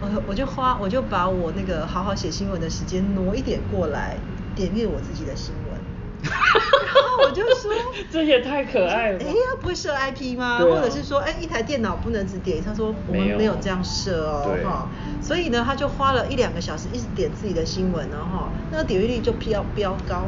[0.04, 4.16] 我我就花我就把我那个好好写新闻的时间挪一点过来
[4.54, 5.80] 点阅我自己的新闻，
[6.22, 7.72] 然后我就说
[8.10, 9.18] 这也太可爱了。
[9.18, 10.58] 哎，他不会设 IP 吗？
[10.58, 12.62] 或者是说，哎，一台电脑不能只点？
[12.62, 14.88] 他说我们没有这样设哦，哈。
[15.20, 20.26] 所以呢，他就花了一两个小时一直点自己的新闻，然后那个点阅率就飙飙高。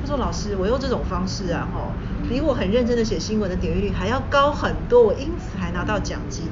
[0.00, 1.92] 他说老师，我用这种方式啊，哈，
[2.28, 6.44] 比我很认真的写新闻的点阅率还要高很多，我因此还拿到奖金。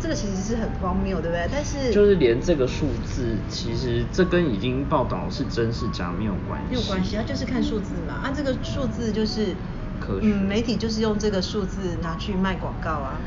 [0.00, 1.46] 那这个其实是很荒谬，对不对？
[1.52, 8.14] 但是就是连这个数字，其实这跟已经报道是真是假没有关系，没有关系，它就是看数字嘛。
[8.14, 9.54] 啊，这个数字就是
[9.98, 13.20] 科学，嗯，媒体就是用这个数字拿去卖广告啊。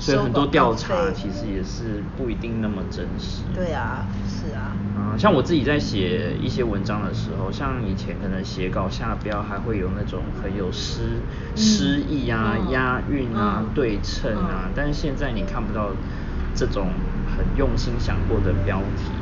[0.00, 3.42] 所以很多调查其实也是不一定那么真实。
[3.54, 4.72] 对啊，是啊。
[4.96, 11.20] 嗯，像我自己在写一些文章的时候，像以前可能写稿下标还会有那种很有诗
[11.54, 15.90] 诗意啊、押韵啊、对称啊，但是现在你看不到
[16.54, 16.88] 这种
[17.36, 19.12] 很用心想过的标题。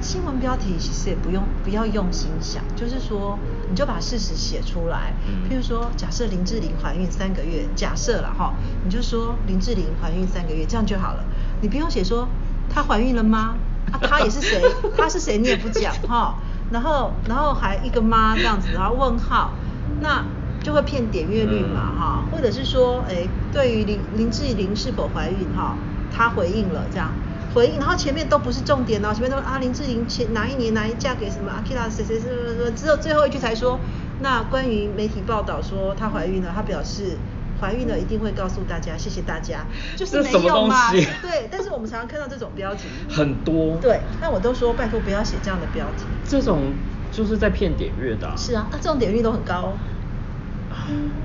[0.00, 3.38] 新闻标题其实也不用不要用心想，就是说
[3.68, 5.12] 你就把事实写出来。
[5.48, 11.24] 譬如说，假设林志玲怀孕三个月，假设了哈，你就说林志玲怀孕三个月，这样就好了。
[11.60, 12.26] 你不用写说
[12.72, 13.56] 她怀孕了吗？
[13.92, 14.62] 啊，她也是谁？
[14.96, 15.36] 她是谁？
[15.38, 16.36] 你也不讲哈。
[16.72, 19.52] 然后然后还一个妈这样子，然后问号，
[20.00, 20.24] 那
[20.62, 22.24] 就会骗点阅率嘛哈。
[22.32, 25.76] 或者是说，哎，对于林林志玲是否怀孕哈，
[26.10, 27.10] 她回应了这样。
[27.54, 33.78] 回应，然后前面都不是重点哦，前面都啊林志玲前哪一年哪一嫁给什么阿 Kira 谁谁谁谁谁，只有最后一句才说，
[34.20, 37.16] 那关于媒体报道说她怀孕了，她表示
[37.60, 46.72] 怀孕了一定会告诉大家，谢谢大家，就是没有嘛，对，但是我们常常看到这种标题很多，对，那我都说拜托不要写这样的标题，这种。
[47.12, 48.32] 就是在骗点阅的。
[48.36, 49.72] 是啊，那这种点率都很高。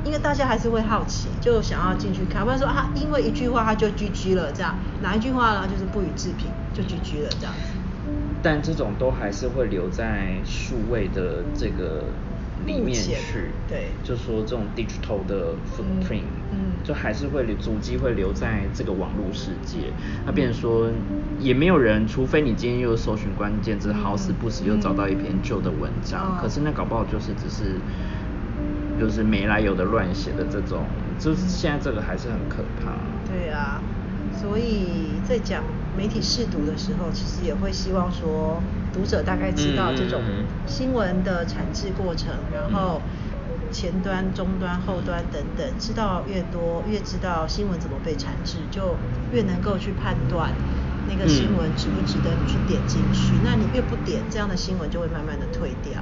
[0.03, 5.67] 因为大家还是会好奇，就想要进去看，不然说啊，因为一句话他就 GG 了，这样哪一句话呢？
[5.67, 7.73] 就是不予置评就 GG 了这样子。
[8.43, 12.03] 但这种都还是会留在数位的这个
[12.67, 19.91] 里面去，对，就说这种 digital 的 footprint，嗯，就还是会留足迹会留在这个网络世界。
[20.27, 20.91] 那变成说
[21.39, 27.79] 也没有人，除非你今天又搜寻关键字，好死不死又找到一篇旧的文章，可是那搞不好就是只是。
[28.99, 30.85] 就是没来由的乱写的这种，
[31.19, 32.93] 就是现在这个还是很可怕。
[33.29, 33.81] 对啊，
[34.33, 35.63] 所以在讲
[35.97, 38.61] 媒体试读的时候，其实也会希望说
[38.93, 40.21] 读者大概知道这种
[40.65, 43.01] 新闻的产制过程，然后
[43.71, 48.95] 前端、中端、后端等等，知道越多，越知道新闻怎么被产制，就
[49.33, 50.51] 越能够去判断
[51.09, 53.33] 那个新闻值不值得你去点进去。
[53.43, 56.01] 那你越不点，这样的新闻就会慢慢的退掉。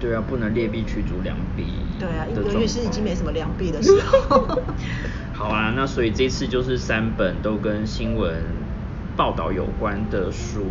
[0.00, 1.66] 对啊，不能劣币驱逐良币。
[1.98, 4.62] 对啊，尤其是已经没什么良币的时候。
[5.32, 8.42] 好啊，那所以这次就是三本都跟新闻
[9.16, 10.66] 报道有关的书，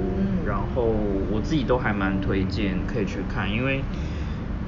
[0.45, 0.83] 然后
[1.31, 3.83] 我自己都还蛮推荐可以去看，因为。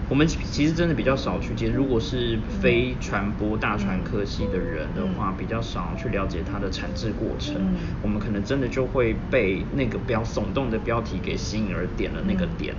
[0.07, 7.55] 我们其实真的比较少去接，如果是非传播大传科系的人的话，比较少去了解它的产制过程。
[8.03, 12.75] 我们可能真的就会被那个标耸动的标题给吸引而点了那个点，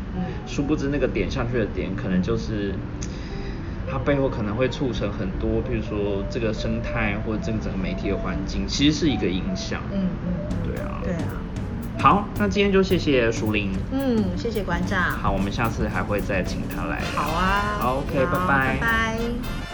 [0.47, 2.73] 殊不知那个点下去的点，可能就是
[3.91, 9.83] 它背后可能会促成很多，比如说这个生态或者这个整个媒体的环境，其实是一个影响。
[9.93, 10.33] 嗯嗯，
[10.65, 11.01] 对啊。
[11.03, 11.43] 对啊。
[11.99, 13.73] 好，那今天就谢谢淑玲。
[13.91, 15.11] 嗯，谢谢馆长。
[15.11, 17.01] 好，我们下次还会再请他来。
[17.15, 17.79] 好啊。
[17.83, 18.77] OK，拜拜。
[18.77, 19.66] 拜拜。